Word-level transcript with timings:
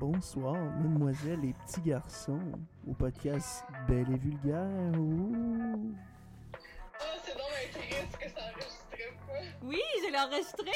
Bonsoir, 0.00 0.56
mesdemoiselles 0.78 1.44
et 1.44 1.52
petits 1.52 1.82
garçons, 1.82 2.40
au 2.88 2.94
podcast 2.94 3.66
Belle 3.86 4.06
et 4.10 4.16
Vulgaire. 4.16 4.98
Ouh. 4.98 5.94
Oh, 6.54 7.04
c'est 7.22 7.34
donc 7.34 7.70
triste 7.74 8.16
que 8.18 8.30
ça 8.30 8.46
enregistrait 8.50 9.12
pas. 9.26 9.42
Oui, 9.62 9.82
je 10.02 10.10
l'ai 10.10 10.18
enregistré. 10.18 10.70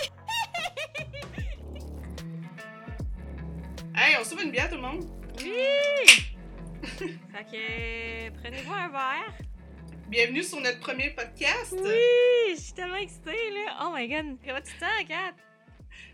Hey, 3.97 4.15
on 4.21 4.25
s'ouvre 4.25 4.43
une 4.43 4.51
bière 4.51 4.69
tout 4.69 4.77
le 4.77 4.83
monde? 4.83 5.05
Oui. 5.39 5.57
fait 6.83 7.45
que 7.51 8.31
prenez-vous 8.43 8.75
un 8.75 8.89
verre. 8.91 9.39
Bienvenue 10.07 10.43
sur 10.43 10.61
notre 10.61 10.81
premier 10.81 11.09
podcast. 11.11 11.73
Oui, 11.73 12.55
je 12.55 12.61
suis 12.61 12.75
tellement 12.75 12.97
excitée 12.97 13.31
là. 13.31 13.87
Oh 13.87 13.93
my 13.95 14.07
god, 14.07 14.37
comment 14.45 14.61
tu 14.61 14.75
te 14.75 14.81
sens, 14.81 15.05
Kat? 15.09 15.33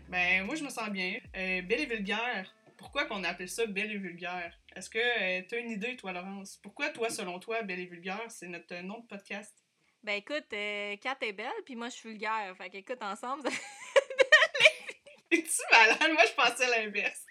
Ben, 0.07 0.45
moi, 0.45 0.55
je 0.55 0.63
me 0.63 0.69
sens 0.69 0.89
bien. 0.89 1.15
Euh, 1.35 1.61
Belle 1.63 1.81
et 1.81 1.85
vulgaire. 1.87 2.53
Pourquoi 2.91 3.07
qu'on 3.07 3.23
appelle 3.23 3.47
ça 3.47 3.65
Belle 3.67 3.93
et 3.93 3.97
vulgaire? 3.97 4.53
Est-ce 4.75 4.89
que 4.89 4.99
euh, 4.99 5.41
t'as 5.47 5.59
une 5.59 5.71
idée, 5.71 5.95
toi, 5.95 6.11
Laurence? 6.11 6.57
Pourquoi, 6.57 6.89
toi, 6.89 7.09
selon 7.09 7.39
toi, 7.39 7.63
Belle 7.63 7.79
et 7.79 7.85
vulgaire, 7.85 8.25
c'est 8.27 8.49
notre 8.49 8.75
nom 8.81 8.99
de 8.99 9.07
podcast? 9.07 9.63
Ben 10.03 10.15
écoute, 10.15 10.51
euh, 10.51 10.97
Kat 10.97 11.15
est 11.21 11.31
belle, 11.31 11.53
puis 11.63 11.77
moi 11.77 11.87
je 11.87 11.95
suis 11.95 12.09
vulgaire. 12.09 12.53
Fait 12.57 12.69
qu'écoute, 12.69 13.01
ensemble, 13.01 13.47
Es-tu 15.31 15.61
malade? 15.71 16.11
Moi, 16.11 16.23
je 16.25 16.33
pensais 16.33 16.67
l'inverse. 16.67 17.25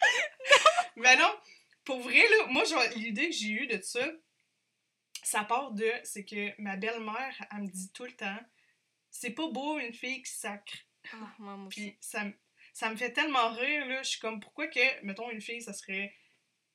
Mais 0.97 1.15
non, 1.19 1.31
pour 1.85 2.01
vrai, 2.01 2.23
là, 2.23 2.47
moi, 2.49 2.65
l'idée 2.97 3.29
que 3.29 3.35
j'ai 3.35 3.51
eue 3.51 3.67
de 3.67 3.83
ça, 3.83 4.09
ça 5.23 5.45
part 5.45 5.73
de, 5.73 5.93
c'est 6.05 6.25
que 6.25 6.59
ma 6.59 6.77
belle-mère, 6.77 7.35
elle 7.53 7.65
me 7.65 7.69
dit 7.69 7.93
tout 7.93 8.07
le 8.07 8.13
temps, 8.13 8.41
c'est 9.11 9.33
pas 9.33 9.49
beau 9.49 9.79
une 9.79 9.93
fille 9.93 10.23
qui 10.23 10.33
sacre. 10.33 10.73
Oh, 11.13 11.17
moi, 11.39 11.59
moi 11.59 11.67
aussi. 11.67 11.81
Puis 11.83 11.99
ça, 12.01 12.25
ça 12.73 12.91
me 12.91 12.97
fait 12.97 13.13
tellement 13.13 13.53
rire, 13.53 13.87
là. 13.87 14.03
Je 14.03 14.11
suis 14.11 14.21
comme, 14.21 14.41
pourquoi 14.41 14.69
que, 14.69 15.05
mettons, 15.05 15.31
une 15.31 15.41
fille, 15.41 15.63
ça 15.63 15.73
serait 15.73 16.15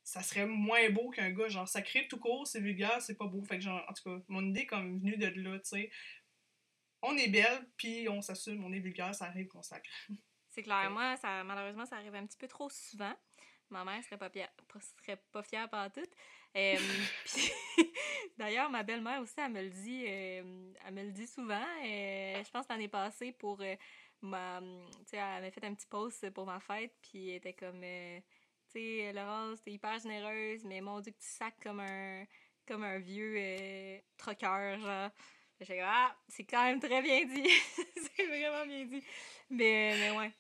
ça 0.06 0.22
serait 0.22 0.46
moins 0.46 0.90
beau 0.92 1.10
qu'un 1.10 1.32
gars. 1.32 1.50
Genre, 1.50 1.68
sacré 1.68 2.08
tout 2.08 2.20
court, 2.20 2.48
c'est 2.48 2.62
vulgaire, 2.62 3.02
c'est 3.02 3.18
pas 3.18 3.26
beau. 3.26 3.44
Fait 3.44 3.58
que, 3.58 3.64
genre, 3.64 3.84
en 3.90 3.94
tout 3.94 4.04
cas, 4.04 4.24
mon 4.28 4.46
idée 4.46 4.62
est 4.62 4.66
comme 4.68 5.00
venue 5.00 5.18
de 5.18 5.28
là, 5.28 5.58
tu 5.60 5.66
sais. 5.66 5.92
On 7.02 7.18
est 7.18 7.28
belle, 7.28 7.68
puis 7.76 8.08
on 8.08 8.22
s'assume, 8.22 8.64
on 8.64 8.72
est 8.72 8.80
vulgaire, 8.80 9.14
ça 9.14 9.26
arrive 9.26 9.48
qu'on 9.48 9.64
sacre. 9.64 9.90
C'est 10.50 10.64
clair, 10.64 10.90
moi, 10.90 11.18
ça, 11.18 11.44
malheureusement, 11.44 11.86
ça 11.86 11.98
arrive 11.98 12.16
un 12.16 12.26
petit 12.26 12.38
peu 12.38 12.48
trop 12.48 12.70
souvent. 12.70 13.14
Ma 13.70 13.84
mère 13.84 14.02
serait 14.06 14.18
pas, 14.18 14.30
fière, 14.30 14.50
serait 15.02 15.22
pas 15.34 15.44
fière 15.44 15.70
par 15.70 15.92
tout. 15.92 16.08
Euh, 16.56 16.78
D'ailleurs, 18.38 18.70
ma 18.70 18.84
belle-mère 18.84 19.22
aussi, 19.22 19.34
elle 19.38 19.52
me 19.52 19.62
le 19.62 19.70
dit, 19.70 20.06
euh, 20.08 20.74
elle 20.86 20.94
me 20.94 21.04
le 21.04 21.12
dit 21.12 21.28
souvent. 21.28 21.66
Euh, 21.84 22.42
je 22.42 22.50
pense 22.52 22.70
l'année 22.70 22.88
passée 22.88 23.34
pour 23.34 23.62
ma, 24.26 24.62
elle 25.12 25.42
m'a 25.44 25.52
fait 25.52 25.64
un 25.64 25.74
petit 25.74 25.88
post 25.88 26.30
pour 26.32 26.46
ma 26.46 26.60
fête, 26.60 26.94
puis 27.02 27.30
elle 27.30 27.36
était 27.38 27.54
comme, 27.54 27.82
euh, 27.84 28.20
tu 28.72 28.80
sais, 28.80 29.14
Laurence, 29.14 29.62
t'es 29.64 29.72
hyper 29.72 30.00
généreuse, 30.00 30.64
mais 30.66 30.82
mon 30.82 31.00
Dieu 31.00 31.12
que 31.12 31.18
tu 31.20 31.28
sacs 31.30 31.60
comme 31.62 31.80
un, 31.80 32.26
comme 32.68 32.84
un 32.84 33.00
vieux 33.00 33.36
euh, 33.38 34.00
troqueur, 34.18 34.80
genre. 34.80 35.12
J'ai 35.62 35.78
comme, 35.78 35.86
ah, 35.88 36.16
c'est 36.28 36.44
quand 36.44 36.64
même 36.66 36.80
très 36.82 37.02
bien 37.02 37.24
dit. 37.26 37.50
c'est 38.18 38.26
vraiment 38.28 38.66
bien 38.66 38.86
dit. 38.86 39.04
Mais, 39.50 39.96
mais 39.98 40.12
ouais. 40.12 40.32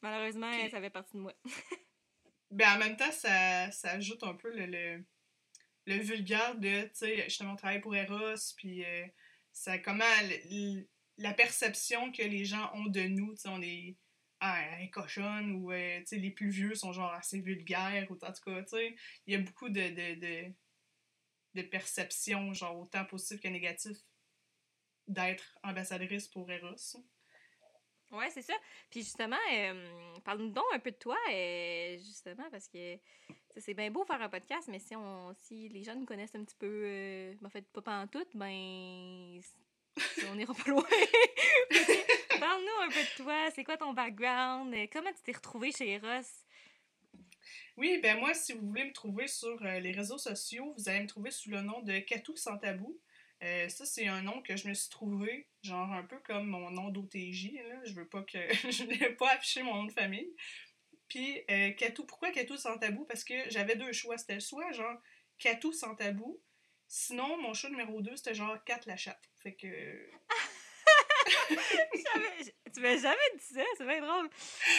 Malheureusement, 0.00 0.50
Puis- 0.50 0.70
ça 0.70 0.80
fait 0.80 0.90
partie 0.90 1.12
de 1.16 1.22
moi. 1.22 1.32
Ben, 2.50 2.74
en 2.74 2.78
même 2.78 2.96
temps, 2.98 3.10
ça, 3.10 3.70
ça 3.70 3.92
ajoute 3.92 4.22
un 4.24 4.34
peu 4.34 4.54
le, 4.54 4.66
le, 4.66 5.02
le 5.86 5.94
vulgaire 6.02 6.54
de, 6.56 6.82
tu 6.82 6.90
sais, 6.92 7.24
justement, 7.24 7.52
on 7.52 7.56
travaille 7.56 7.80
pour 7.80 7.96
Eros, 7.96 8.34
puis 8.58 8.84
euh, 8.84 9.06
ça, 9.52 9.78
comment, 9.78 10.04
le- 10.50 10.86
la 11.18 11.34
perception 11.34 12.12
que 12.12 12.22
les 12.22 12.44
gens 12.44 12.70
ont 12.74 12.86
de 12.86 13.02
nous, 13.02 13.34
tu 13.34 13.42
sais, 13.42 13.48
on 13.48 13.62
est, 13.62 13.96
ah, 14.40 14.80
est 14.80 14.90
cochonne, 14.90 15.52
ou, 15.56 15.72
euh, 15.72 16.00
les 16.10 16.30
plus 16.30 16.50
vieux 16.50 16.74
sont 16.74 16.92
genre 16.92 17.12
assez 17.12 17.40
vulgaires, 17.40 18.10
ou 18.10 18.14
en 18.14 18.32
tout 18.32 18.42
cas, 18.44 18.78
il 19.26 19.32
y 19.32 19.36
a 19.36 19.38
beaucoup 19.38 19.68
de, 19.68 19.80
de, 19.80 20.20
de, 20.20 20.52
de 21.54 21.62
perceptions, 21.62 22.52
genre, 22.54 22.78
autant 22.78 23.04
positives 23.04 23.40
que 23.40 23.48
négatives, 23.48 24.00
d'être 25.06 25.58
ambassadrice 25.62 26.28
pour 26.28 26.50
Eros. 26.50 26.96
Ouais, 28.12 28.28
c'est 28.30 28.42
ça. 28.42 28.52
Puis 28.90 29.00
justement, 29.00 29.38
euh, 29.52 30.18
parle-nous 30.22 30.50
donc 30.50 30.66
un 30.74 30.78
peu 30.78 30.90
de 30.90 30.96
toi, 30.96 31.16
euh, 31.30 31.96
justement, 31.96 32.48
parce 32.50 32.68
que 32.68 32.98
c'est 33.56 33.72
bien 33.72 33.90
beau 33.90 34.04
faire 34.04 34.20
un 34.20 34.28
podcast, 34.28 34.68
mais 34.68 34.78
si 34.78 34.94
on 34.94 35.34
si 35.40 35.70
les 35.70 35.82
gens 35.82 35.94
nous 35.94 36.04
connaissent 36.04 36.34
un 36.34 36.44
petit 36.44 36.56
peu, 36.56 36.82
euh, 36.84 37.34
en 37.42 37.48
fait, 37.48 37.64
pas 37.68 38.02
en 38.02 38.06
tout, 38.06 38.26
ben, 38.34 39.40
on 40.30 40.34
n'ira 40.34 40.54
pas 40.54 40.70
loin. 40.70 40.82
Parle-nous 42.40 42.82
un 42.82 42.88
peu 42.88 43.00
de 43.00 43.16
toi, 43.22 43.50
c'est 43.54 43.64
quoi 43.64 43.76
ton 43.76 43.92
background, 43.92 44.74
euh, 44.74 44.86
comment 44.92 45.12
tu 45.12 45.22
t'es 45.22 45.32
retrouvé 45.32 45.72
chez 45.72 45.92
Eros? 45.92 46.26
Oui, 47.76 47.98
ben 48.02 48.18
moi, 48.18 48.34
si 48.34 48.52
vous 48.52 48.66
voulez 48.68 48.84
me 48.84 48.92
trouver 48.92 49.26
sur 49.28 49.62
euh, 49.62 49.80
les 49.80 49.92
réseaux 49.92 50.18
sociaux, 50.18 50.74
vous 50.76 50.88
allez 50.88 51.00
me 51.00 51.06
trouver 51.06 51.30
sous 51.30 51.50
le 51.50 51.62
nom 51.62 51.80
de 51.80 51.98
Katou 52.00 52.36
Sans 52.36 52.58
Tabou. 52.58 52.98
Euh, 53.42 53.68
ça, 53.68 53.86
c'est 53.86 54.06
un 54.06 54.22
nom 54.22 54.42
que 54.42 54.56
je 54.56 54.68
me 54.68 54.74
suis 54.74 54.90
trouvé, 54.90 55.48
genre 55.62 55.90
un 55.92 56.04
peu 56.04 56.18
comme 56.20 56.46
mon 56.46 56.70
nom 56.70 56.90
d'OTJ. 56.90 57.52
Je 57.84 57.92
veux 57.94 58.06
pas 58.06 58.22
que. 58.22 58.38
je 58.70 58.84
voulais 58.84 59.14
pas 59.14 59.32
afficher 59.32 59.62
mon 59.62 59.74
nom 59.74 59.84
de 59.84 59.92
famille. 59.92 60.30
Puis, 61.08 61.42
euh, 61.50 61.72
Katou, 61.72 62.04
pourquoi 62.04 62.30
Katou 62.30 62.56
Sans 62.56 62.78
Tabou? 62.78 63.04
Parce 63.04 63.24
que 63.24 63.34
j'avais 63.50 63.76
deux 63.76 63.92
choix. 63.92 64.18
C'était 64.18 64.40
soit 64.40 64.70
genre 64.72 64.96
Katou 65.38 65.72
Sans 65.72 65.94
Tabou, 65.96 66.40
sinon 66.86 67.36
mon 67.40 67.52
choix 67.52 67.70
numéro 67.70 68.00
2, 68.00 68.16
c'était 68.16 68.34
genre 68.34 68.62
Kat 68.64 68.80
la 68.86 68.96
chatte. 68.96 69.31
Fait 69.42 69.54
que. 69.54 69.66
Tu 72.74 72.80
m'as 72.80 72.96
jamais 72.96 73.16
dit 73.36 73.54
ça, 73.54 73.60
c'est 73.76 73.86
bien 73.86 74.00
drôle. 74.00 74.30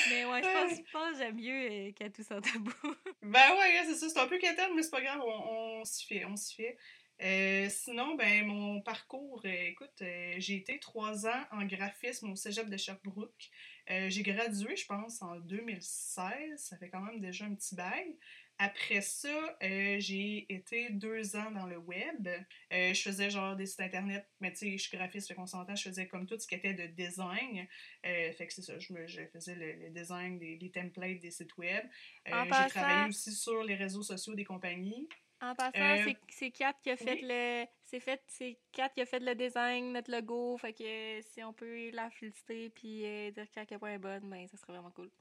Mais 0.09 0.25
ouais, 0.25 0.41
je 0.41 0.47
pense, 0.47 0.78
je 0.78 0.91
pense 0.91 1.12
que 1.12 1.18
j'aime 1.19 1.35
mieux 1.35 1.91
qu'à 1.91 2.09
tout 2.09 2.24
sans 2.24 2.41
tabou. 2.41 2.72
Ben 3.22 3.56
ouais, 3.56 3.84
c'est 3.85 3.94
ça, 3.94 4.09
c'est 4.09 4.19
un 4.19 4.28
peu 4.28 4.40
quétaine, 4.40 4.72
mais 4.75 4.81
c'est 4.81 4.90
pas 4.90 5.02
grave, 5.02 5.22
on, 5.23 5.79
on 5.79 5.85
s'y 5.85 6.07
fait, 6.07 6.25
on 6.25 6.35
s'y 6.35 6.56
fait. 6.56 6.78
Euh, 7.22 7.69
sinon, 7.69 8.16
ben 8.16 8.46
mon 8.46 8.81
parcours, 8.81 9.41
euh, 9.46 9.68
écoute, 9.68 10.02
euh, 10.02 10.34
j'ai 10.40 10.56
été 10.56 10.79
trois 10.79 11.25
ans 11.28 11.44
en 11.52 11.66
graphisme 11.66 12.31
au 12.31 12.35
cégep 12.35 12.69
de 12.69 12.78
Sherbrooke. 12.78 13.50
J'ai 13.88 14.23
gradué, 14.23 14.75
je 14.75 14.85
pense, 14.85 15.22
en 15.22 15.35
2016, 15.35 16.57
ça 16.57 16.78
fait 16.78 16.90
quand 16.90 17.02
même 17.02 17.19
déjà 17.19 17.46
un 17.46 17.53
petit 17.53 17.75
bail. 17.75 18.18
Après 18.59 19.02
ça, 19.02 19.58
euh, 19.64 19.96
j'ai 20.00 20.46
été 20.53 20.90
deux 20.91 21.36
ans 21.36 21.52
dans 21.52 21.66
le 21.66 21.78
web. 21.78 22.28
Euh, 22.72 22.94
je 22.94 23.02
faisais 23.02 23.30
genre 23.30 23.56
des 23.56 23.66
sites 23.66 23.81
internet, 23.81 24.25
mais 24.40 24.52
tu 24.52 24.59
sais, 24.59 24.78
je 24.78 24.84
suis 24.88 24.96
graphiste, 24.97 25.28
fait 25.28 25.34
qu'on 25.34 25.47
s'entend, 25.47 25.75
je 25.75 25.84
faisais 25.90 26.08
comme 26.08 26.25
tout 26.28 26.40
ce 26.40 26.47
qui 26.47 26.56
était 26.56 26.74
de 26.74 26.86
design. 26.86 27.68
Euh, 28.06 28.31
fait 28.31 28.47
que 28.47 28.53
c'est 28.53 28.62
ça, 28.62 28.78
je, 28.80 28.94
me, 28.94 29.08
je 29.08 29.25
faisais 29.34 29.56
le, 29.56 29.74
le 29.74 29.90
design 29.90 30.38
des, 30.38 30.56
des 30.58 30.69
templates 30.72 31.19
des 31.19 31.31
sites 31.31 31.58
web. 31.58 31.84
J'ai 32.25 32.31
passant- 32.50 32.69
travaillé 32.69 33.09
aussi 33.09 33.31
sur 33.34 33.64
les 33.64 33.75
réseaux 33.75 34.03
sociaux 34.03 34.36
des 34.36 34.46
compagnies. 34.46 35.09
En 35.41 35.56
passant, 35.56 36.14
c'est- 36.30 36.52
Kat 36.52 36.74
qui 36.81 36.91
a 36.91 36.96
fait 36.96 37.16
oui. 37.16 37.22
le. 37.24 37.66
C'est 37.81 38.00
fait, 38.00 38.22
c'est 38.28 38.58
Kat 38.72 38.90
qui 38.90 39.02
a 39.02 39.06
fait 39.06 39.20
le 39.20 39.35
design, 39.35 39.91
notre 39.91 40.09
logo. 40.09 40.58
Fait 40.58 40.72
que 40.74 41.22
si 41.22 41.44
on 41.44 41.52
peut 41.52 41.90
la 41.91 42.09
féliciter 42.12 42.70
puis 42.70 43.02
dire 43.34 43.52
qu'à 43.52 43.66
quel 43.66 43.78
point 43.80 43.90
elle 43.90 43.96
est 43.96 43.97
bonne, 44.00 44.30
ben 44.30 44.47
ça 44.47 44.56
serait 44.58 44.72
vraiment 44.74 44.91
cool. 44.91 45.12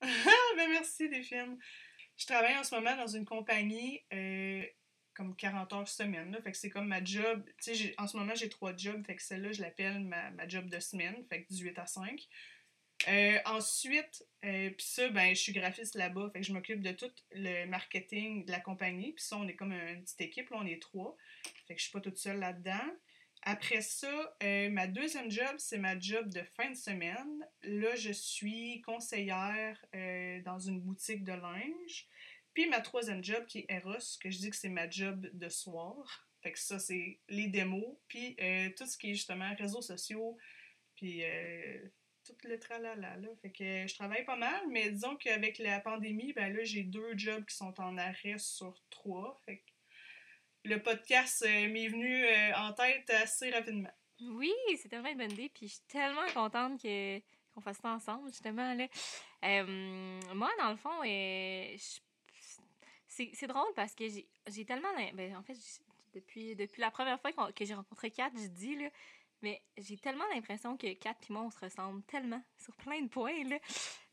Ben 0.56 0.70
merci, 0.70 1.08
Delphine. 1.08 1.58
Je 2.16 2.26
travaille 2.26 2.56
en 2.56 2.64
ce 2.64 2.74
moment 2.74 2.96
dans 2.96 3.06
une 3.06 3.24
compagnie 3.24 4.00
euh, 4.12 4.64
comme 5.14 5.34
40 5.36 5.72
heures 5.72 5.88
semaine. 5.88 6.36
Fait 6.42 6.52
que 6.52 6.56
c'est 6.56 6.70
comme 6.70 6.88
ma 6.88 7.02
job. 7.02 7.44
En 7.98 8.06
ce 8.06 8.16
moment, 8.16 8.34
j'ai 8.34 8.48
trois 8.48 8.76
jobs. 8.76 9.04
Fait 9.04 9.16
que 9.16 9.22
celle-là, 9.22 9.52
je 9.52 9.62
l'appelle 9.62 10.00
ma, 10.00 10.30
ma 10.30 10.48
job 10.48 10.68
de 10.68 10.78
semaine. 10.80 11.16
Fait 11.28 11.42
que 11.42 11.48
18 11.48 11.78
à 11.78 11.86
5. 11.86 12.28
Euh, 13.08 13.38
ensuite, 13.44 14.24
euh, 14.44 14.70
puis 14.70 14.86
ça, 14.86 15.08
ben, 15.10 15.34
je 15.34 15.40
suis 15.40 15.52
graphiste 15.52 15.94
là-bas. 15.94 16.30
Fait 16.32 16.40
que 16.40 16.46
je 16.46 16.52
m'occupe 16.52 16.80
de 16.80 16.92
tout 16.92 17.10
le 17.32 17.66
marketing 17.66 18.44
de 18.44 18.52
la 18.52 18.60
compagnie. 18.60 19.12
Puis 19.12 19.24
ça, 19.24 19.36
on 19.36 19.46
est 19.46 19.56
comme 19.56 19.72
une 19.72 20.02
petite 20.02 20.20
équipe. 20.20 20.50
Là, 20.50 20.58
on 20.60 20.66
est 20.66 20.80
trois. 20.80 21.16
Fait 21.66 21.74
que 21.74 21.80
je 21.80 21.84
suis 21.84 21.92
pas 21.92 22.00
toute 22.00 22.18
seule 22.18 22.38
là-dedans. 22.38 22.92
Après 23.46 23.82
ça, 23.82 24.34
euh, 24.42 24.70
ma 24.70 24.86
deuxième 24.86 25.30
job, 25.30 25.54
c'est 25.58 25.76
ma 25.76 25.98
job 25.98 26.32
de 26.32 26.42
fin 26.56 26.70
de 26.70 26.76
semaine. 26.76 27.46
Là, 27.62 27.94
je 27.94 28.10
suis 28.10 28.80
conseillère 28.80 29.84
euh, 29.94 30.40
dans 30.42 30.58
une 30.58 30.80
boutique 30.80 31.24
de 31.24 31.32
linge. 31.32 32.08
Puis 32.54 32.66
ma 32.70 32.80
troisième 32.80 33.22
job, 33.22 33.44
qui 33.46 33.58
est 33.58 33.66
Eros, 33.68 34.18
que 34.18 34.30
je 34.30 34.38
dis 34.38 34.48
que 34.50 34.56
c'est 34.56 34.70
ma 34.70 34.88
job 34.88 35.28
de 35.30 35.48
soir. 35.50 36.26
Fait 36.42 36.52
que 36.52 36.58
ça, 36.58 36.78
c'est 36.78 37.20
les 37.28 37.48
démos. 37.48 37.98
Puis 38.08 38.34
euh, 38.40 38.70
tout 38.78 38.86
ce 38.86 38.96
qui 38.96 39.10
est 39.10 39.14
justement 39.14 39.54
réseaux 39.56 39.82
sociaux. 39.82 40.38
Puis 40.96 41.22
tout 42.24 42.36
le 42.44 42.58
tralala, 42.58 43.16
là. 43.18 43.28
Fait 43.42 43.50
que 43.50 43.86
je 43.86 43.94
travaille 43.94 44.24
pas 44.24 44.36
mal, 44.36 44.62
mais 44.70 44.90
disons 44.90 45.16
qu'avec 45.16 45.58
la 45.58 45.80
pandémie, 45.80 46.32
ben 46.32 46.54
là, 46.54 46.64
j'ai 46.64 46.82
deux 46.82 47.18
jobs 47.18 47.44
qui 47.44 47.54
sont 47.54 47.78
en 47.78 47.98
arrêt 47.98 48.38
sur 48.38 48.82
trois. 48.88 49.38
Fait 49.44 49.58
que 49.58 49.73
le 50.64 50.82
podcast 50.82 51.44
euh, 51.46 51.68
m'est 51.68 51.88
venu 51.88 52.24
euh, 52.24 52.56
en 52.56 52.72
tête 52.72 53.08
assez 53.10 53.50
rapidement. 53.50 53.90
Oui, 54.20 54.52
c'est 54.80 54.88
tellement 54.88 55.10
une 55.10 55.18
bonne 55.18 55.32
idée. 55.32 55.50
Puis 55.52 55.68
je 55.68 55.74
suis 55.74 55.82
tellement 55.86 56.26
contente 56.32 56.80
que 56.82 57.20
qu'on 57.54 57.60
fasse 57.60 57.78
ça 57.78 57.90
ensemble, 57.90 58.28
justement. 58.28 58.74
Là. 58.74 58.88
Euh, 59.44 60.20
moi, 60.34 60.50
dans 60.58 60.70
le 60.70 60.76
fond, 60.76 61.02
c'est 63.06 63.46
drôle 63.46 63.72
parce 63.76 63.94
que 63.94 64.04
j'ai 64.08 64.64
tellement. 64.64 64.88
Ben, 65.14 65.36
en 65.36 65.42
fait, 65.42 65.56
depuis, 66.14 66.56
depuis 66.56 66.80
la 66.80 66.90
première 66.90 67.20
fois 67.20 67.30
que 67.52 67.64
j'ai 67.64 67.74
rencontré 67.74 68.10
Kat, 68.10 68.30
je 68.34 68.48
dis, 68.48 68.76
là, 68.76 68.88
Mais 69.42 69.62
j'ai 69.76 69.96
tellement 69.98 70.24
l'impression 70.32 70.76
que 70.76 70.92
Kat 70.94 71.16
et 71.28 71.32
moi, 71.32 71.42
on 71.42 71.50
se 71.50 71.58
ressemble 71.60 72.02
tellement 72.04 72.42
sur 72.58 72.74
plein 72.76 73.02
de 73.02 73.08
points, 73.08 73.44
là. 73.44 73.58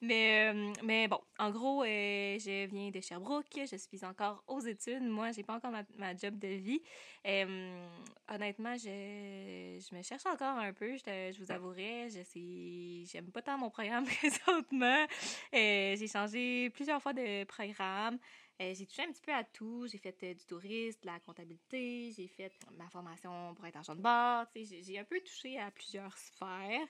Mais, 0.02 0.52
euh, 0.52 0.74
mais 0.84 1.08
bon, 1.08 1.20
en 1.38 1.52
gros, 1.52 1.84
euh, 1.84 2.40
je 2.40 2.66
viens 2.66 2.90
de 2.90 3.00
Sherbrooke, 3.00 3.46
je 3.56 3.76
suis 3.76 4.04
encore 4.04 4.44
aux 4.48 4.60
études. 4.60 5.04
Moi, 5.04 5.32
j'ai 5.32 5.44
pas 5.44 5.56
encore 5.56 5.72
ma, 5.72 6.16
job 6.16 6.40
de 6.40 6.48
vie. 6.48 6.82
Euh, 7.28 7.88
honnêtement, 8.28 8.76
je, 8.78 9.80
je 9.80 9.96
me 9.96 10.02
cherche 10.02 10.26
encore 10.26 10.58
un 10.58 10.74
peu, 10.74 10.98
je, 10.98 11.32
je 11.32 11.44
vous 11.44 11.52
avouerai. 11.52 12.10
Je 12.10 12.24
sais, 12.24 13.06
j'aime 13.12 13.32
pas 13.32 13.44
tant 13.44 13.60
mon 13.60 13.70
programme 13.70 14.06
présentement. 14.20 15.06
J'ai 15.54 16.08
changé 16.12 16.72
plusieurs 16.72 17.02
fois 17.02 17.14
de 17.14 17.44
programme. 17.44 18.18
Euh, 18.62 18.74
j'ai 18.76 18.86
touché 18.86 19.04
un 19.04 19.12
petit 19.12 19.22
peu 19.22 19.34
à 19.34 19.44
tout. 19.44 19.88
J'ai 19.88 19.98
fait 19.98 20.16
euh, 20.24 20.34
du 20.34 20.46
tourisme, 20.46 21.00
de 21.02 21.08
la 21.08 21.20
comptabilité, 21.20 22.12
j'ai 22.16 22.28
fait 22.28 22.52
ma 22.78 22.88
formation 22.90 23.56
pour 23.56 23.66
être 23.66 23.78
agent 23.78 23.96
de 23.96 24.02
bord. 24.02 24.46
J'ai 24.56 25.00
un 25.00 25.04
peu 25.04 25.20
touché 25.22 25.60
à 25.60 25.72
plusieurs 25.72 26.16
sphères. 26.18 26.88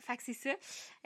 Fait 0.00 0.16
que 0.16 0.22
c'est 0.22 0.32
ça. 0.32 0.54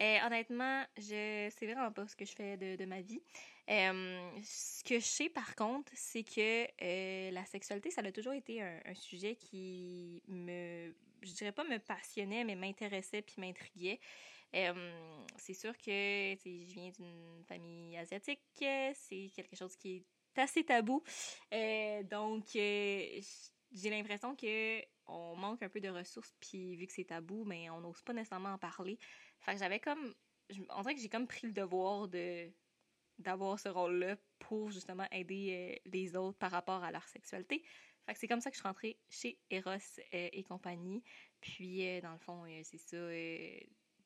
Euh, 0.01 0.19
honnêtement, 0.27 0.85
je 0.97 1.51
sais 1.51 1.67
vraiment 1.67 1.91
pas 1.91 2.07
ce 2.07 2.15
que 2.15 2.25
je 2.25 2.33
fais 2.33 2.57
de, 2.57 2.85
ma 2.85 3.01
vie. 3.01 3.21
Ce 3.69 4.85
que 4.85 5.01
je 5.01 5.05
sais 5.05 5.29
par 5.29 5.57
contre, 5.57 5.91
c'est 5.97 6.23
que 6.23 7.33
la 7.33 7.45
sexualité, 7.47 7.91
ça 7.91 8.03
a 8.03 8.13
toujours 8.13 8.35
été 8.35 8.63
un, 8.63 8.79
un 8.85 8.95
sujet 8.95 9.35
qui 9.35 10.23
me, 10.29 10.95
je 11.23 11.33
dirais 11.33 11.53
pas 11.53 11.65
me 11.65 11.79
passionnait, 11.79 12.45
mais 12.45 12.55
m'intéressait 12.55 13.23
puis 13.23 13.37
m'intriguait. 13.39 13.99
C'est 15.37 15.55
sûr 15.55 15.77
que 15.77 15.91
je 15.91 16.75
viens 16.75 16.91
d'une 16.91 17.45
famille 17.47 17.97
asiatique, 17.97 18.41
c'est 18.59 19.31
quelque 19.35 19.55
chose 19.55 19.77
qui 19.77 19.97
est 19.97 20.05
assez 20.41 20.65
tabou. 20.65 21.03
Euh, 21.53 22.03
donc, 22.05 22.45
euh, 22.57 23.21
j'ai 23.73 23.91
l'impression 23.91 24.35
que 24.35 24.83
on 25.07 25.37
manque 25.37 25.63
un 25.63 25.69
peu 25.69 25.81
de 25.81 25.89
ressources, 25.89 26.35
puis 26.41 26.77
vu 26.77 26.87
que 26.87 26.93
c'est 26.93 27.05
tabou, 27.05 27.45
mais 27.45 27.71
on 27.71 27.81
n'ose 27.81 28.03
pas 28.03 28.13
nécessairement 28.13 28.55
en 28.55 28.59
parler. 28.59 28.99
Fait 29.39 29.53
que 29.53 29.59
j'avais 29.59 29.81
comme. 29.81 30.15
On 30.71 30.83
dirait 30.83 30.95
que 30.95 31.01
j'ai 31.01 31.09
comme 31.09 31.27
pris 31.27 31.47
le 31.47 31.53
devoir 31.53 32.09
de 32.09 32.51
d'avoir 33.19 33.59
ce 33.59 33.69
rôle-là 33.71 34.17
pour 34.39 34.71
justement 34.71 35.07
aider 35.11 35.81
euh, 35.87 35.91
les 35.91 36.17
autres 36.17 36.39
par 36.39 36.51
rapport 36.51 36.85
à 36.85 36.91
leur 36.91 37.07
sexualité. 37.09 37.63
Fait 38.05 38.15
c'est 38.15 38.29
comme 38.29 38.41
ça 38.41 38.51
que 38.51 38.57
je 38.57 38.61
suis 38.61 38.69
rentrée 38.69 38.99
chez 39.09 39.39
Eros 39.51 40.01
et 40.13 40.45
compagnie. 40.45 41.03
Puis, 41.41 42.01
dans 42.03 42.13
le 42.13 42.19
fond, 42.19 42.45
c'est 42.63 42.79
ça. 42.79 42.97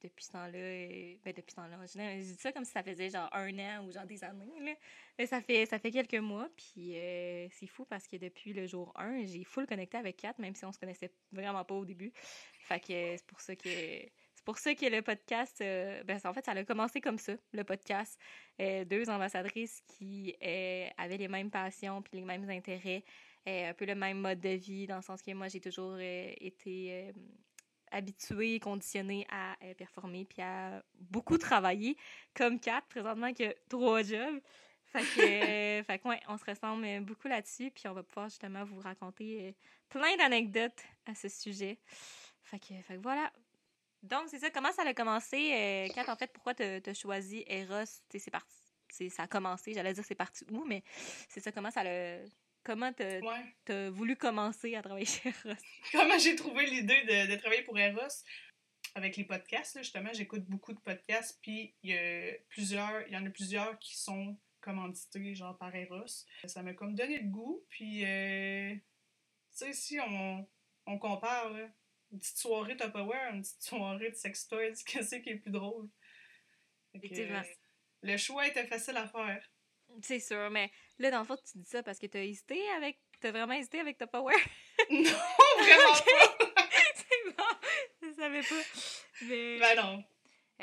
Depuis 0.02 0.25
ce 0.25 0.32
temps-là, 0.32 0.58
euh, 0.58 1.14
ben 1.25 1.32
depuis 1.32 1.50
ce 1.50 1.56
temps-là, 1.56 1.79
je, 1.87 2.20
dis 2.20 2.35
ça 2.37 2.52
comme 2.52 2.64
si 2.64 2.73
ça 2.73 2.82
faisait 2.82 3.11
genre 3.11 3.29
un 3.32 3.58
an 3.58 3.85
ou 3.87 3.93
genre 3.93 4.06
des 4.06 4.23
années, 4.25 4.52
là. 4.61 4.73
Mais 5.19 5.26
ça 5.26 5.41
fait, 5.41 5.67
ça 5.67 5.79
fait 5.79 5.91
quelques 5.91 6.14
mois, 6.14 6.49
puis 6.56 6.97
euh, 6.97 7.49
c'est 7.50 7.67
fou 7.67 7.85
parce 7.85 8.08
que 8.08 8.17
depuis 8.17 8.52
le 8.52 8.67
jour 8.67 8.93
1, 8.97 9.25
j'ai 9.25 9.44
full 9.44 9.67
connecté 9.67 9.99
avec 9.99 10.17
Kat, 10.17 10.35
même 10.38 10.55
si 10.55 10.64
on 10.64 10.73
se 10.73 10.79
connaissait 10.79 11.12
vraiment 11.32 11.64
pas 11.64 11.75
au 11.75 11.85
début. 11.85 12.12
Fait 12.61 12.82
euh, 12.91 13.17
c'est 13.17 13.26
pour 13.26 13.41
ça 13.41 13.55
que 13.56 13.69
c'est 13.69 14.44
pour 14.44 14.58
ça 14.58 14.75
que 14.75 14.87
le 14.87 15.02
podcast, 15.02 15.58
ben, 15.58 16.19
en 16.25 16.32
fait, 16.32 16.44
ça 16.44 16.52
a 16.52 16.64
commencé 16.64 17.02
comme 17.02 17.19
ça, 17.19 17.35
le 17.52 17.62
podcast. 17.62 18.19
Deux 18.58 19.11
ambassadrices 19.11 19.82
qui 19.87 20.35
avaient 20.97 21.19
les 21.19 21.29
mêmes 21.29 21.50
passions 21.50 22.00
puis 22.00 22.20
les 22.20 22.25
mêmes 22.25 22.49
intérêts, 22.49 23.05
un 23.47 23.75
peu 23.75 23.85
le 23.85 23.94
même 23.94 24.19
mode 24.19 24.41
de 24.41 24.49
vie, 24.49 24.87
dans 24.87 24.97
le 24.97 25.02
sens 25.02 25.20
que 25.20 25.31
moi, 25.35 25.49
j'ai 25.49 25.61
toujours 25.61 25.99
été 25.99 27.12
habituée, 27.91 28.61
conditionnée 28.61 29.27
à 29.31 29.57
euh, 29.63 29.75
performer 29.75 30.25
puis 30.25 30.43
à 30.43 30.83
beaucoup 30.95 31.39
travailler, 31.39 31.97
comme 32.35 32.61
Kat, 32.61 32.83
présentement, 32.89 33.33
qui 33.33 33.45
a 33.45 33.55
trois 33.69 34.03
jobs. 34.03 34.41
Fait 34.93 35.03
que, 35.03 35.21
euh, 35.21 35.83
fait 35.85 35.99
que, 35.99 36.09
ouais, 36.09 36.21
on 36.29 36.37
se 36.37 36.45
ressemble 36.45 36.85
euh, 36.85 37.01
beaucoup 37.01 37.29
là-dessus, 37.29 37.71
puis 37.71 37.87
on 37.89 37.93
va 37.93 38.03
pouvoir 38.03 38.29
justement 38.29 38.65
vous 38.65 38.81
raconter 38.81 39.49
euh, 39.49 39.53
plein 39.89 40.17
d'anecdotes 40.17 40.83
à 41.07 41.15
ce 41.15 41.29
sujet. 41.29 41.79
Fait 42.43 42.59
que, 42.59 42.75
fait 42.83 42.97
que 42.97 43.03
voilà. 43.03 43.33
Donc, 44.03 44.25
c'est 44.29 44.39
ça. 44.39 44.51
Comment 44.51 44.73
ça 44.73 44.83
a 44.83 44.95
commencé? 44.95 45.91
Kat, 45.95 46.11
en 46.11 46.17
fait, 46.17 46.33
pourquoi 46.33 46.55
t'as 46.55 46.81
as 46.85 46.95
choisi 46.95 47.45
Eros? 47.47 47.85
Tu 48.09 48.19
c'est 48.19 48.31
parti. 48.31 48.57
Ça 49.11 49.23
a 49.25 49.27
commencé, 49.29 49.73
j'allais 49.73 49.93
dire 49.93 50.05
c'est 50.05 50.17
parti 50.17 50.45
où, 50.51 50.65
mais 50.65 50.83
c'est 51.29 51.41
ça, 51.41 51.53
comment 51.53 51.71
ça 51.71 51.85
l'a. 51.85 52.19
Comment 52.62 52.93
t'as 52.93 53.21
Ouais. 53.21 53.89
voulu 53.91 54.17
commencer 54.17 54.75
à 54.77 54.83
travailler 54.83 55.07
chez 55.07 55.31
Eros? 55.31 55.55
Comment 55.93 56.19
j'ai 56.19 56.37
trouvé 56.37 56.67
l'idée 56.67 57.03
de, 57.05 57.31
de 57.33 57.37
travailler 57.37 57.62
pour 57.62 57.79
Eros? 57.79 58.25
Avec 58.95 59.17
les 59.17 59.25
podcasts, 59.25 59.77
là, 59.77 59.83
justement, 59.83 60.11
j'écoute 60.12 60.45
beaucoup 60.47 60.73
de 60.73 60.81
podcasts, 60.81 61.39
puis 61.43 61.75
il 61.83 61.91
y 61.91 61.97
a 61.97 62.33
plusieurs, 62.49 63.07
il 63.07 63.12
y 63.12 63.17
en 63.17 63.25
a 63.25 63.31
plusieurs 63.31 63.79
qui 63.79 63.97
sont 63.97 64.37
commandités, 64.61 65.35
genre 65.35 65.57
par 65.57 65.75
Eros. 65.75 66.07
Ça 66.45 66.62
m'a 66.62 66.75
comme 66.75 66.95
donné 66.97 67.19
le 67.19 67.29
goût, 67.29 67.65
puis 67.69 68.05
euh, 68.05 68.75
tu 68.75 68.81
sais, 69.53 69.73
si 69.73 70.01
on, 70.01 70.47
on 70.87 70.99
compare, 70.99 71.51
là, 71.51 71.69
une 72.12 72.19
petite 72.19 72.39
soirée 72.39 72.77
Tupperware, 72.77 73.33
une 73.33 73.43
petite 73.43 73.62
soirée 73.62 74.11
de 74.11 74.17
sex 74.17 74.49
toys, 74.49 74.73
qu'est-ce 74.87 75.17
qui 75.17 75.31
est 75.31 75.37
plus 75.37 75.53
drôle? 75.53 75.89
Effectivement. 76.93 77.39
euh, 77.39 77.55
le 78.03 78.17
choix 78.17 78.49
était 78.49 78.67
facile 78.67 78.97
à 78.97 79.07
faire. 79.07 79.49
C'est 80.03 80.21
sûr, 80.21 80.51
mais 80.51 80.71
là, 80.99 81.11
dans 81.11 81.21
le 81.21 81.25
fond, 81.25 81.37
tu 81.37 81.59
dis 81.59 81.69
ça 81.69 81.83
parce 81.83 81.99
que 81.99 82.07
t'as 82.07 82.23
hésité 82.23 82.61
avec. 82.77 82.99
T'as 83.21 83.33
vraiment 83.33 83.53
hésité 83.53 83.81
avec 83.81 83.99
Tupperware? 83.99 84.35
non, 84.91 85.03
vraiment 85.59 85.93
pas! 85.93 86.49
c'est 86.95 87.37
bon! 87.37 87.45
Je 88.03 88.13
savais 88.15 88.41
pas. 88.41 88.63
Mais. 89.23 89.59
ben 89.59 89.77
non. 89.77 90.05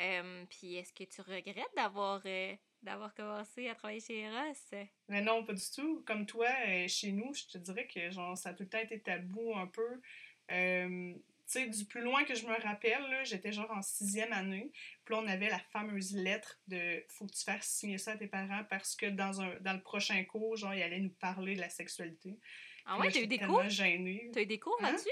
Euh, 0.00 0.44
Puis 0.48 0.76
est-ce 0.76 0.92
que 0.92 1.04
tu 1.04 1.20
regrettes 1.20 1.74
d'avoir 1.76 2.20
euh, 2.26 2.54
d'avoir 2.82 3.14
commencé 3.14 3.68
à 3.68 3.74
travailler 3.74 4.00
chez 4.00 4.20
Eros? 4.20 4.86
Mais 5.08 5.20
non, 5.20 5.44
pas 5.44 5.52
du 5.52 5.70
tout. 5.74 6.02
Comme 6.06 6.26
toi, 6.26 6.48
euh, 6.68 6.86
chez 6.88 7.12
nous, 7.12 7.32
je 7.34 7.46
te 7.46 7.58
dirais 7.58 7.86
que 7.86 8.10
genre, 8.10 8.36
ça 8.36 8.50
a 8.50 8.54
tout 8.54 8.64
le 8.64 8.68
temps 8.68 8.78
été 8.78 9.00
tabou 9.00 9.54
un 9.56 9.66
peu. 9.66 10.00
Euh, 10.50 11.14
sais, 11.52 11.66
du 11.68 11.84
plus 11.86 12.00
loin 12.02 12.24
que 12.24 12.34
je 12.34 12.46
me 12.46 12.54
rappelle, 12.62 13.02
j'étais 13.24 13.52
genre 13.52 13.70
en 13.70 13.82
sixième 13.82 14.32
année. 14.32 14.70
Puis 15.04 15.14
là, 15.14 15.20
on 15.22 15.26
avait 15.26 15.48
la 15.48 15.58
fameuse 15.58 16.14
lettre 16.14 16.60
de 16.66 17.04
«faut 17.08 17.26
que 17.26 17.32
tu 17.34 17.42
fasses 17.44 17.68
signer 17.68 17.98
ça 17.98 18.12
à 18.12 18.16
tes 18.16 18.26
parents 18.28 18.64
parce 18.68 18.94
que 18.96 19.06
dans, 19.06 19.40
un, 19.40 19.54
dans 19.60 19.72
le 19.72 19.82
prochain 19.82 20.22
cours, 20.24 20.56
genre, 20.56 20.74
ils 20.74 20.82
allaient 20.82 21.00
nous 21.00 21.14
parler 21.14 21.54
de 21.54 21.60
la 21.60 21.70
sexualité. 21.70 22.38
Ah 22.84 22.98
ouais, 22.98 23.10
t'as 23.10 23.20
eu 23.20 23.26
des 23.26 23.38
cours? 23.38 23.68
gênée. 23.68 24.30
T'as 24.32 24.42
eu 24.42 24.46
des 24.46 24.58
cours 24.60 24.76
Hein? 24.80 24.92
là-dessus? 24.92 25.08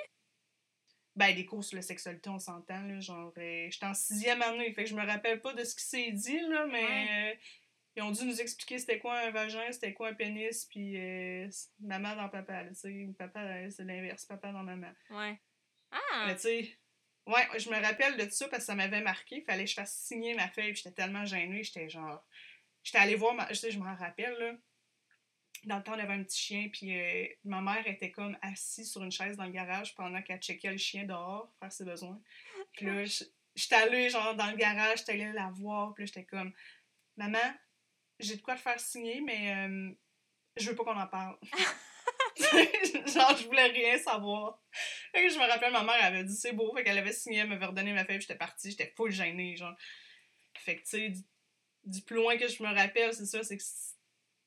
Ben, 1.15 1.35
des 1.35 1.47
cours 1.47 1.65
sur 1.65 1.77
la 1.77 1.83
sexualité, 1.83 2.29
on 2.29 2.39
s'entend, 2.39 2.83
là, 2.83 3.01
genre, 3.01 3.33
euh, 3.39 3.69
j'étais 3.71 3.87
en 3.87 3.95
sixième 3.95 4.43
année, 4.43 4.71
fait 4.75 4.85
que 4.85 4.91
je 4.91 4.95
me 4.95 5.05
rappelle 5.07 5.41
pas 5.41 5.55
de 5.55 5.65
ce 5.65 5.75
qui 5.75 5.85
s'est 5.85 6.11
dit, 6.13 6.41
là, 6.41 6.67
mais 6.67 6.85
Ouais. 6.85 7.33
euh, 7.33 7.35
ils 7.97 8.03
ont 8.03 8.11
dû 8.11 8.27
nous 8.27 8.39
expliquer 8.39 8.79
c'était 8.79 8.99
quoi 8.99 9.19
un 9.21 9.31
vagin, 9.31 9.73
c'était 9.73 9.95
quoi 9.95 10.09
un 10.09 10.15
pénis, 10.15 10.67
puis 10.67 10.95
euh, 10.99 11.49
maman 11.81 12.15
dans 12.17 12.29
papa, 12.29 12.65
tu 12.67 12.75
sais, 12.75 13.09
papa, 13.19 13.71
c'est 13.71 13.85
l'inverse, 13.85 14.27
papa 14.27 14.53
dans 14.53 14.63
maman. 14.63 14.93
Ouais. 15.09 15.41
Ah! 15.91 16.25
Mais 16.27 16.35
tu 16.35 16.43
sais, 16.43 16.79
ouais, 17.27 17.59
je 17.59 17.71
me 17.71 17.81
rappelle 17.81 18.17
de 18.17 18.29
ça 18.31 18.49
parce 18.49 18.63
que 18.63 18.67
ça 18.67 18.75
m'avait 18.75 19.01
marqué, 19.01 19.43
fallait 19.43 19.65
que 19.65 19.71
je 19.71 19.75
fasse 19.75 19.95
signer 19.95 20.35
ma 20.35 20.49
feuille, 20.49 20.75
j'étais 20.75 20.93
tellement 20.93 21.25
gênée, 21.25 21.63
j'étais 21.63 21.89
genre, 21.89 22.25
j'étais 22.83 22.99
allée 22.99 23.17
voir, 23.17 23.35
ma... 23.35 23.49
je 23.49 23.55
sais, 23.55 23.71
je 23.71 23.79
m'en 23.79 23.95
rappelle, 23.95 24.35
là, 24.39 24.53
dans 25.65 25.79
le 25.79 25.83
temps, 25.83 25.95
on 25.95 25.99
avait 25.99 26.15
un 26.15 26.23
petit 26.23 26.39
chien, 26.39 26.69
puis 26.73 26.99
euh, 26.99 27.27
ma 27.45 27.61
mère 27.61 27.87
était 27.87 28.11
comme 28.11 28.37
assise 28.43 28.91
sur 28.91 29.03
une 29.03 29.11
chaise 29.11 29.37
dans 29.37 29.45
le 29.45 29.51
garage 29.51 29.95
pendant 29.95 30.23
qu'elle 30.23 30.39
checkait 30.39 30.71
le 30.71 30.79
chien 30.79 31.05
dehors, 31.05 31.51
faire 31.59 31.73
ses 31.73 31.85
besoins. 31.85 32.21
Puis 32.73 32.87
là, 32.87 33.05
j'étais 33.55 33.75
allée, 33.75 34.11
genre, 34.11 34.35
dans 34.37 34.51
le 34.51 34.57
garage, 34.57 34.99
j'étais 34.99 35.13
allée 35.13 35.33
la 35.33 35.51
voir, 35.51 35.95
puis 35.95 36.05
là, 36.05 36.07
j'étais 36.07 36.25
comme, 36.25 36.53
maman, 37.17 37.39
j'ai 38.21 38.37
de 38.37 38.43
quoi 38.43 38.55
te 38.55 38.61
faire 38.61 38.79
signer, 38.79 39.21
mais 39.21 39.55
euh, 39.55 39.91
je 40.57 40.71
veux 40.71 40.77
pas 40.77 40.85
qu'on 40.85 40.99
en 40.99 41.07
parle. 41.07 41.37
genre, 43.15 43.37
je 43.37 43.45
voulais 43.47 43.67
rien 43.69 43.99
savoir. 43.99 44.61
Je 45.15 45.39
me 45.39 45.49
rappelle, 45.51 45.73
ma 45.73 45.83
mère 45.85 46.05
avait 46.05 46.25
dit 46.25 46.35
c'est 46.37 46.53
beau, 46.53 46.75
fait 46.75 46.85
qu'elle 46.85 46.99
avait 46.99 47.13
signé, 47.13 47.39
elle 47.39 47.49
m'avait 47.49 47.67
redonné 47.67 47.93
ma 47.93 48.05
feuille, 48.05 48.21
j'étais 48.21 48.37
partie, 48.37 48.71
j'étais 48.71 48.93
full 48.97 49.11
gênée, 49.11 49.57
genre. 49.57 49.75
Fait 50.59 50.77
que, 50.77 50.83
tu 50.83 50.89
sais, 50.89 51.13
du, 51.85 52.03
plus 52.03 52.17
loin 52.17 52.37
que 52.39 52.49
je 52.49 52.63
me 52.63 52.69
rappelle, 52.75 53.15
c'est 53.15 53.27
ça, 53.27 53.45
c'est 53.45 53.57
que 53.59 53.65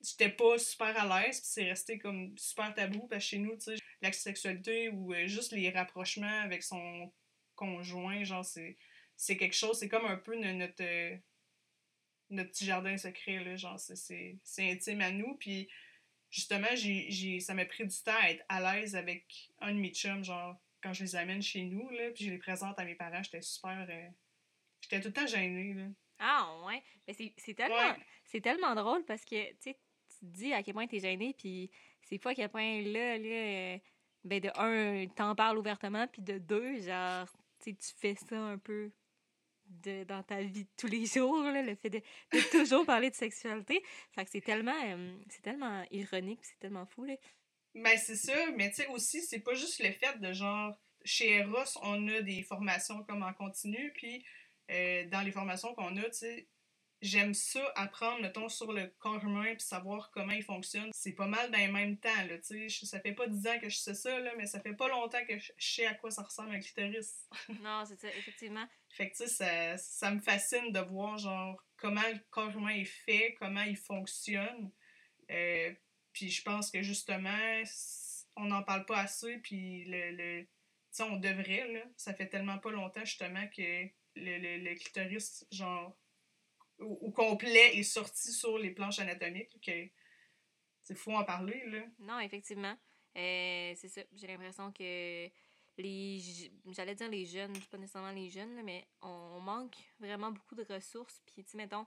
j'étais 0.02 0.30
pas 0.30 0.58
super 0.60 0.98
à 1.00 1.22
l'aise, 1.22 1.40
puis 1.42 1.50
c'est 1.52 1.66
resté 1.70 1.98
comme 2.00 2.38
super 2.38 2.74
tabou, 2.74 3.08
parce 3.08 3.24
que 3.24 3.30
chez 3.30 3.38
nous, 3.40 3.56
tu 3.58 3.64
sais, 3.76 3.78
la 4.02 4.12
sexualité 4.12 4.90
ou 4.90 5.14
euh, 5.14 5.28
juste 5.28 5.52
les 5.52 5.70
rapprochements 5.72 6.42
avec 6.42 6.64
son 6.64 7.12
conjoint, 7.56 8.24
genre, 8.24 8.46
c'est 8.46 8.78
c'est 9.18 9.36
quelque 9.38 9.56
chose, 9.56 9.78
c'est 9.80 9.90
comme 9.90 10.06
un 10.06 10.16
peu 10.18 10.36
no- 10.38 10.54
notre, 10.54 10.82
euh, 10.84 11.18
notre 12.30 12.52
petit 12.52 12.66
jardin 12.66 12.96
secret, 12.98 13.44
là, 13.44 13.56
genre, 13.56 13.80
c'est- 13.80 13.96
c'est 13.96 14.38
c'est 14.44 14.72
intime 14.72 15.02
à 15.02 15.12
nous, 15.12 15.36
puis 15.36 15.68
justement, 16.30 16.68
j'ai, 16.76 17.40
ça 17.40 17.54
m'a 17.54 17.66
pris 17.66 17.86
du 17.86 17.96
temps 18.04 18.12
à 18.22 18.30
être 18.32 18.44
à 18.50 18.60
l'aise 18.62 18.96
avec 18.96 19.52
un 19.60 19.74
de 19.74 19.80
mes 19.80 19.92
chums, 19.92 20.24
genre, 20.24 20.56
quand 20.82 20.94
je 20.94 21.04
les 21.04 21.16
amène 21.16 21.42
chez 21.42 21.64
nous, 21.64 21.90
là, 21.90 22.12
puis 22.12 22.26
je 22.26 22.32
les 22.32 22.38
présente 22.38 22.80
à 22.80 22.86
mes 22.86 22.96
parents, 22.96 23.22
j'étais 23.24 23.42
super... 23.42 23.86
euh, 23.90 24.08
j'étais 24.82 25.02
tout 25.02 25.08
le 25.10 25.14
temps 25.14 25.28
gênée, 25.28 25.74
là. 25.74 25.88
Ah 26.20 26.58
ouais. 26.68 26.84
Mais 27.08 27.14
c'est 27.38 27.54
tellement, 27.54 27.76
Ouais. 27.76 27.98
c'est 28.26 28.42
tellement 28.42 28.76
drôle 28.76 29.06
parce 29.06 29.24
que, 29.24 29.50
tu 29.52 29.58
sais, 29.60 29.80
tu 30.10 30.20
te 30.20 30.26
dis 30.26 30.54
à 30.54 30.64
quel 30.64 30.74
point 30.74 30.88
t'es 30.88 31.00
gêné, 31.00 31.34
puis 31.38 31.72
c'est 32.04 32.20
pas 32.20 32.32
à 32.32 32.36
quel 32.36 32.50
point 32.50 32.82
là, 32.82 33.18
là, 33.18 33.26
euh, 33.76 33.78
ben 34.26 34.40
de 34.42 34.50
un, 34.56 35.08
t'en 35.08 35.34
parles 35.36 35.58
ouvertement, 35.58 36.08
puis 36.08 36.22
de 36.22 36.38
deux, 36.38 36.80
genre, 36.82 37.26
tu 37.60 37.72
sais, 37.72 37.74
tu 37.76 37.88
fais 37.98 38.16
ça 38.16 38.38
un 38.38 38.58
peu 38.58 38.92
de, 39.70 40.04
dans 40.04 40.24
ta 40.24 40.42
vie 40.42 40.64
de 40.64 40.70
tous 40.78 40.88
les 40.88 41.06
jours, 41.14 41.44
le 41.44 41.76
fait 41.76 41.90
de, 41.90 42.02
toujours 42.52 42.86
parler 42.86 43.10
de 43.10 43.16
sexualité. 43.16 43.82
Fait 44.14 44.26
que 44.26 44.32
c'est 44.32 44.42
tellement, 44.42 44.80
euh, 44.86 45.18
c'est 45.30 45.42
tellement 45.42 45.84
ironique, 45.92 46.40
c'est 46.44 46.60
tellement 46.60 46.86
fou, 46.86 47.06
là. 47.06 47.16
Ben, 47.76 47.98
c'est 47.98 48.16
ça, 48.16 48.34
mais 48.58 48.70
tu 48.70 48.78
sais, 48.78 48.88
aussi, 48.88 49.22
c'est 49.22 49.40
pas 49.40 49.54
juste 49.54 49.82
le 49.84 49.92
fait 49.92 50.20
de 50.20 50.34
genre 50.34 50.76
chez 51.06 51.38
Eros, 51.38 51.78
on 51.84 52.08
a 52.08 52.22
des 52.22 52.44
formations 52.44 53.04
comme 53.04 53.24
en 53.24 53.34
continu, 53.34 53.92
puis 53.96 54.26
euh, 54.72 55.08
dans 55.08 55.22
les 55.22 55.32
formations 55.32 55.74
qu'on 55.76 55.96
a, 55.98 56.04
tu 56.10 56.18
sais, 56.18 56.48
j'aime 57.02 57.34
ça 57.34 57.62
apprendre, 57.76 58.22
mettons, 58.22 58.50
sur 58.50 58.72
le 58.72 58.88
corps 59.00 59.24
humain 59.24 59.56
puis 59.56 59.62
savoir 59.62 60.12
comment 60.12 60.34
il 60.34 60.44
fonctionne. 60.44 60.90
C'est 60.94 61.14
pas 61.14 61.28
mal 61.28 61.50
dans 61.52 61.58
les 61.58 61.68
mêmes 61.68 61.98
temps, 61.98 62.26
là, 62.28 62.38
tu 62.40 62.70
sais. 62.70 62.86
Ça 62.86 63.00
fait 63.00 63.14
pas 63.14 63.28
10 63.28 63.48
ans 63.48 63.60
que 63.60 63.70
je 63.70 63.78
sais 63.78 63.94
ça, 63.94 64.20
là, 64.20 64.32
mais 64.38 64.46
ça 64.46 64.60
fait 64.60 64.74
pas 64.74 64.88
longtemps 64.88 65.24
que 65.26 65.38
je 65.38 65.52
sais 65.58 65.86
à 65.86 65.94
quoi 65.94 66.12
ça 66.12 66.24
ressemble 66.24 66.52
un 66.52 66.60
clitoris. 66.60 67.28
non, 67.62 67.84
c'est 67.86 68.00
ça, 68.00 68.08
effectivement. 68.10 68.68
Fait 68.90 69.10
que, 69.10 69.16
tu 69.16 69.28
sais, 69.28 69.30
ça, 69.30 69.78
ça, 69.78 70.12
me 70.12 70.20
fascine 70.20 70.72
de 70.72 70.80
voir, 70.80 71.18
genre, 71.18 71.64
comment 71.78 72.08
le 72.12 72.20
corps 72.30 72.56
humain 72.56 72.76
est 72.76 72.86
fait, 72.86 73.36
comment 73.40 73.62
il 73.62 73.78
fonctionne. 73.78 74.72
Euh, 75.32 75.74
puis 76.12 76.30
je 76.30 76.44
pense 76.44 76.72
que, 76.72 76.82
justement, 76.82 77.64
on 78.36 78.46
n'en 78.46 78.64
parle 78.64 78.86
pas 78.86 79.00
assez, 79.00 79.38
puis 79.38 79.86
le... 79.86 80.12
le 80.12 80.48
tu 80.92 80.96
sais, 80.96 81.04
on 81.04 81.18
devrait, 81.18 81.72
là. 81.72 81.82
Ça 81.98 82.16
fait 82.16 82.26
tellement 82.26 82.58
pas 82.58 82.72
longtemps, 82.72 83.06
justement, 83.06 83.48
que 83.56 83.84
le, 84.16 84.38
le, 84.40 84.58
le 84.58 84.74
clitoris, 84.74 85.46
genre, 85.52 85.96
au, 86.80 87.12
complet 87.12 87.78
est 87.78 87.84
sorti 87.84 88.32
sur 88.32 88.58
les 88.58 88.72
planches 88.72 89.00
anatomiques. 89.00 89.60
Que 89.62 89.88
c'est 90.82 90.96
fou 90.96 91.14
en 91.14 91.24
parler, 91.24 91.64
là. 91.68 91.84
Non, 92.00 92.20
effectivement. 92.20 92.76
Euh, 93.18 93.74
c'est 93.76 93.90
ça. 93.90 94.02
J'ai 94.14 94.28
l'impression 94.28 94.72
que 94.72 95.30
les 95.78 96.20
j'allais 96.72 96.96
dire 96.96 97.10
les 97.10 97.26
jeunes, 97.26 97.58
pas 97.72 97.78
nécessairement 97.78 98.12
les 98.12 98.30
jeunes, 98.30 98.62
mais 98.64 98.88
on 99.02 99.40
manque 99.40 99.78
vraiment 100.00 100.32
beaucoup 100.32 100.56
de 100.56 100.64
ressources. 100.64 101.22
Puis, 101.26 101.44
tu 101.44 101.58
mettons, 101.58 101.86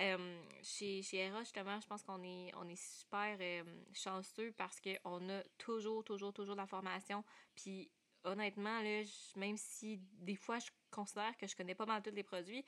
euh, 0.00 0.42
chez, 0.62 1.02
chez 1.02 1.30
justement, 1.40 1.80
je 1.80 1.86
pense 1.86 2.02
qu'on 2.02 2.22
est, 2.22 2.52
on 2.56 2.68
est 2.68 2.80
super 2.80 3.36
euh, 3.40 3.62
chanceux 3.92 4.52
parce 4.56 4.80
qu'on 4.80 5.28
a 5.28 5.42
toujours, 5.58 6.04
toujours, 6.04 6.32
toujours 6.32 6.54
de 6.54 6.60
la 6.60 6.66
formation. 6.66 7.24
Puis, 7.54 7.90
honnêtement, 8.24 8.80
là, 8.80 9.02
même 9.36 9.56
si 9.56 9.98
des 10.18 10.36
fois 10.36 10.58
je 10.58 10.70
considère 10.90 11.36
que 11.36 11.46
je 11.46 11.54
connais 11.54 11.74
pas 11.74 11.86
mal 11.86 12.02
tous 12.02 12.14
les 12.14 12.22
produits, 12.22 12.64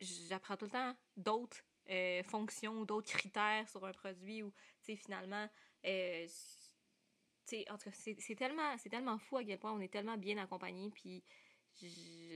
j'apprends 0.00 0.56
tout 0.56 0.66
le 0.66 0.70
temps 0.70 0.96
d'autres 1.16 1.62
euh, 1.88 2.22
fonctions 2.22 2.80
ou 2.80 2.84
d'autres 2.84 3.10
critères 3.10 3.68
sur 3.68 3.84
un 3.84 3.92
produit 3.92 4.42
ou, 4.42 4.52
finalement, 4.80 5.48
euh, 5.86 6.26
c'est 7.44 7.64
tellement, 8.36 8.76
tellement 8.76 9.18
fou 9.18 9.38
à 9.38 9.44
quel 9.44 9.58
point 9.58 9.72
on 9.72 9.80
est 9.80 9.92
tellement 9.92 10.16
bien 10.16 10.38
accompagné, 10.38 10.90
puis 10.90 11.24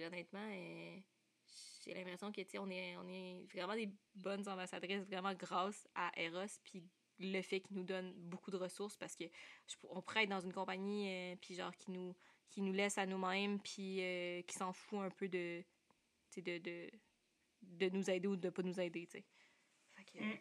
honnêtement, 0.04 0.48
euh, 0.50 0.96
j'ai 1.84 1.94
l'impression 1.94 2.32
que, 2.32 2.58
on 2.58 2.68
est, 2.68 2.96
on 2.96 3.06
est 3.06 3.46
vraiment 3.52 3.74
des 3.74 3.92
bonnes 4.14 4.48
ambassadrices, 4.48 5.04
vraiment 5.04 5.34
grâce 5.34 5.86
à 5.94 6.10
Eros, 6.16 6.58
puis 6.64 6.82
le 7.20 7.40
fait 7.42 7.60
qu'ils 7.60 7.76
nous 7.76 7.84
donne 7.84 8.12
beaucoup 8.14 8.50
de 8.50 8.56
ressources, 8.56 8.96
parce 8.96 9.14
que 9.14 9.24
on 9.84 10.02
pourrait 10.02 10.24
être 10.24 10.30
dans 10.30 10.40
une 10.40 10.52
compagnie, 10.52 11.36
puis 11.40 11.54
genre, 11.54 11.74
qui 11.76 11.92
nous, 11.92 12.16
qui 12.50 12.60
nous 12.60 12.72
laisse 12.72 12.98
à 12.98 13.06
nous-mêmes, 13.06 13.60
puis 13.60 14.00
qui 14.48 14.54
s'en 14.54 14.72
fout 14.72 14.98
un 14.98 15.10
peu 15.10 15.28
de, 15.28 15.62
de, 16.38 16.58
de 16.58 16.90
de 17.64 17.88
nous 17.90 18.10
aider 18.10 18.28
ou 18.28 18.36
de 18.36 18.50
pas 18.50 18.62
nous 18.62 18.80
aider, 18.80 19.06
tu 19.06 19.18
sais. 19.18 19.24
Fait 19.96 20.04
que, 20.04 20.24
mm. 20.24 20.38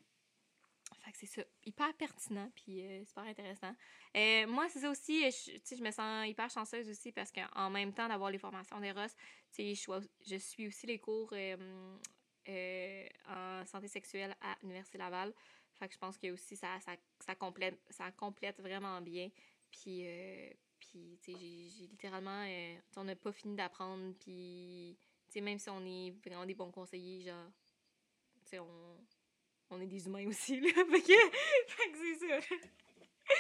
c'est 1.14 1.26
ça. 1.26 1.42
Hyper 1.66 1.94
pertinent, 1.96 2.52
puis 2.56 2.82
euh, 2.86 3.06
super 3.06 3.24
intéressant. 3.24 3.76
Euh, 4.16 4.48
moi, 4.48 4.68
c'est 4.70 4.80
ça 4.80 4.90
aussi, 4.90 5.30
je, 5.32 5.76
je 5.76 5.84
me 5.84 5.92
sens 5.92 6.28
hyper 6.28 6.50
chanceuse 6.50 6.90
aussi 6.90 7.12
parce 7.12 7.32
qu'en 7.32 7.70
même 7.70 7.94
temps 7.94 8.08
d'avoir 8.08 8.32
les 8.32 8.38
formations 8.38 8.80
d'Eros, 8.80 9.08
tu 9.52 9.76
sais, 9.76 10.00
je, 10.26 10.38
suis 10.38 10.68
aussi 10.68 10.88
les 10.88 11.00
cours 11.00 11.34
euh, 11.34 13.08
en 13.28 13.66
santé 13.66 13.88
sexuelle 13.88 14.36
à 14.42 14.56
l'Université 14.62 14.98
Laval. 14.98 15.34
Fait 15.74 15.88
que 15.88 15.94
je 15.94 16.00
pense 16.00 16.18
que 16.18 16.32
aussi 16.32 16.56
ça, 16.56 16.80
ça, 16.82 16.96
ça, 17.20 17.36
complète, 17.36 17.80
ça 17.90 18.12
complète 18.12 18.62
vraiment 18.62 19.02
bien. 19.02 19.30
Puis, 19.72 20.06
puis 20.80 21.18
tu 21.24 21.34
sais, 21.34 21.38
j'ai 21.40 21.88
littéralement, 21.88 22.46
on 22.96 23.04
n'a 23.04 23.16
pas 23.16 23.32
fini 23.32 23.56
d'apprendre, 23.56 24.14
puis 24.20 24.96
même 25.42 25.60
si 25.60 25.70
on 25.70 25.86
est 25.86 26.12
vraiment 26.26 26.46
des 26.46 26.56
bons 26.56 26.72
conseillers, 26.72 27.24
genre, 27.26 27.52
tu 28.50 28.60
on, 28.60 28.98
on 29.70 29.82
est 29.82 29.88
des 29.88 30.06
humains 30.06 30.28
aussi, 30.28 30.60
là. 30.60 30.70
fait 30.74 31.02
que, 31.02 32.18
c'est 32.18 32.28
ça. 32.28 32.40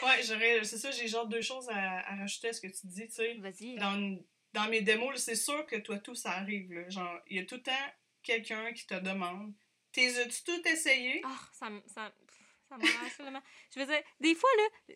Ouais, 0.05 0.23
j'aurais, 0.23 0.63
c'est 0.63 0.77
ça, 0.77 0.91
j'ai 0.91 1.07
genre 1.07 1.27
deux 1.27 1.41
choses 1.41 1.69
à, 1.69 1.99
à, 1.99 2.15
rajouter 2.15 2.49
à 2.49 2.53
ce 2.53 2.61
que 2.61 2.67
tu 2.67 2.87
dis, 2.87 3.07
tu 3.07 3.13
sais. 3.13 3.33
Vas-y. 3.35 3.75
Dans, 3.75 4.17
dans 4.53 4.69
mes 4.69 4.81
démos, 4.81 5.19
c'est 5.19 5.35
sûr 5.35 5.65
que 5.65 5.75
toi, 5.75 5.99
tout 5.99 6.15
ça 6.15 6.31
arrive, 6.31 6.71
là. 6.73 6.89
Genre, 6.89 7.19
il 7.27 7.37
y 7.37 7.39
a 7.39 7.45
tout 7.45 7.55
le 7.55 7.63
temps 7.63 7.91
quelqu'un 8.21 8.71
qui 8.73 8.87
te 8.87 8.95
demande 8.95 9.53
T'es 9.93 10.19
as-tu 10.19 10.43
tout 10.43 10.67
essayé? 10.67 11.21
Ah, 11.23 11.39
ça, 11.51 11.69
ça, 11.85 12.11
ça 12.67 12.77
m'arrange 12.77 13.43
Je 13.73 13.79
veux 13.79 13.85
dire, 13.85 14.01
des 14.19 14.33
fois, 14.33 14.49
là, 14.57 14.95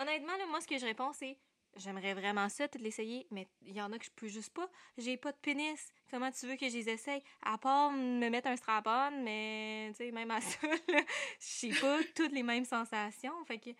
honnêtement, 0.00 0.36
là, 0.36 0.46
moi, 0.46 0.60
ce 0.60 0.66
que 0.66 0.76
je 0.76 0.84
réponds, 0.84 1.12
c'est 1.12 1.38
J'aimerais 1.76 2.12
vraiment 2.14 2.48
ça, 2.48 2.68
de 2.68 2.78
l'essayer, 2.78 3.26
mais 3.30 3.48
il 3.62 3.74
y 3.74 3.80
en 3.80 3.90
a 3.92 3.98
que 3.98 4.04
je 4.04 4.10
peux 4.10 4.28
juste 4.28 4.52
pas. 4.52 4.68
J'ai 4.98 5.16
pas 5.16 5.32
de 5.32 5.38
pénis. 5.38 5.92
Comment 6.10 6.30
tu 6.30 6.46
veux 6.46 6.56
que 6.56 6.68
je 6.68 6.74
les 6.74 6.90
essaye? 6.90 7.22
À 7.42 7.56
part 7.56 7.92
me 7.92 8.28
mettre 8.28 8.48
un 8.48 8.56
strap-on, 8.56 9.22
mais 9.22 9.88
tu 9.90 10.04
sais, 10.04 10.12
même 10.12 10.30
à 10.30 10.40
ça, 10.40 10.58
je 10.90 10.96
sais 11.38 11.70
pas 11.80 11.98
toutes 12.14 12.32
les 12.32 12.42
mêmes 12.42 12.66
sensations. 12.66 13.44
Fait 13.46 13.58
que, 13.58 13.70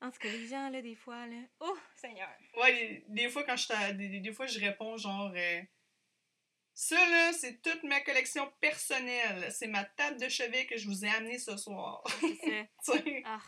en 0.00 0.10
tout 0.10 0.18
cas, 0.18 0.28
les 0.28 0.48
gens, 0.48 0.70
là, 0.70 0.82
des 0.82 0.96
fois, 0.96 1.26
là, 1.26 1.36
oh, 1.60 1.76
Seigneur! 1.94 2.30
Ouais, 2.56 3.04
des, 3.08 3.28
fois, 3.28 3.44
quand 3.44 3.56
je 3.56 3.92
des, 3.92 4.20
des, 4.20 4.32
fois, 4.32 4.46
je 4.46 4.58
réponds 4.58 4.96
genre, 4.96 5.32
euh, 5.34 5.60
ça, 6.74 6.96
là, 7.10 7.32
c'est 7.34 7.60
toute 7.60 7.82
ma 7.82 8.00
collection 8.00 8.50
personnelle. 8.58 9.52
C'est 9.52 9.66
ma 9.66 9.84
table 9.84 10.18
de 10.18 10.28
chevet 10.30 10.64
que 10.64 10.78
je 10.78 10.86
vous 10.86 11.04
ai 11.04 11.10
amenée 11.10 11.38
ce 11.38 11.56
soir. 11.58 12.02
C'est 12.20 12.70
ça. 12.80 12.94
ah. 13.26 13.38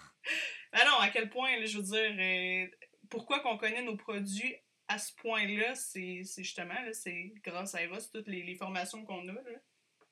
Ben 0.72 0.84
non, 0.84 0.98
à 1.00 1.08
quel 1.08 1.30
point, 1.30 1.58
là, 1.58 1.64
je 1.64 1.78
veux 1.78 1.82
dire, 1.82 2.14
euh, 2.18 2.66
pourquoi 3.12 3.40
qu'on 3.40 3.58
connaît 3.58 3.82
nos 3.82 3.96
produits 3.96 4.56
à 4.88 4.98
ce 4.98 5.14
point-là, 5.16 5.74
c'est 5.74 6.22
justement, 6.38 6.74
c'est 6.92 7.34
grâce 7.44 7.74
à 7.74 7.82
Eros, 7.82 7.98
toutes 8.10 8.26
les, 8.26 8.54
formations 8.54 9.04
qu'on 9.04 9.28
a. 9.28 9.32
Là. 9.32 9.60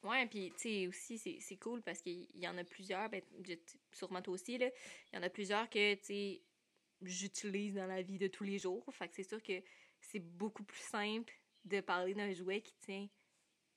Ouais, 0.03 0.27
puis 0.27 0.53
tu 0.53 0.69
sais, 0.69 0.87
aussi, 0.87 1.19
c'est 1.19 1.57
cool 1.57 1.83
parce 1.83 2.03
qu'il 2.03 2.29
y 2.35 2.47
en 2.47 2.57
a 2.59 2.65
plusieurs, 2.65 3.09
ben, 3.09 3.23
sûrement 3.93 4.21
toi 4.21 4.35
aussi, 4.35 4.55
il 4.57 4.73
y 5.15 5.17
en 5.17 5.23
a 5.23 5.31
plusieurs 5.31 5.69
que, 5.71 5.95
tu 5.95 6.05
sais, 6.05 6.43
j'utilise 7.01 7.75
dans 7.75 7.87
la 7.87 8.03
vie 8.03 8.19
de 8.19 8.27
tous 8.27 8.45
les 8.45 8.59
jours. 8.59 8.85
Fait 8.93 9.09
que 9.09 9.15
c'est 9.15 9.29
sûr 9.29 9.43
que 9.43 9.63
c'est 10.03 10.21
beaucoup 10.21 10.65
plus 10.65 10.83
simple 10.83 11.33
de 11.65 11.81
parler 11.81 12.13
d'un 12.13 12.33
jouet 12.35 12.61
qui 12.61 12.77
tient 12.81 13.09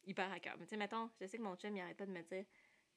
hyper 0.06 0.30
à 0.32 0.40
cœur. 0.42 0.58
Mais 0.60 0.66
tu 0.66 0.72
sais, 0.72 0.78
mettons, 0.78 1.10
je 1.22 1.28
sais 1.28 1.38
que 1.38 1.44
mon 1.44 1.56
chum, 1.56 1.76
il 1.76 1.82
arrête 1.82 1.98
pas 1.98 2.06
de 2.06 2.12
me 2.12 2.24
dire, 2.24 2.46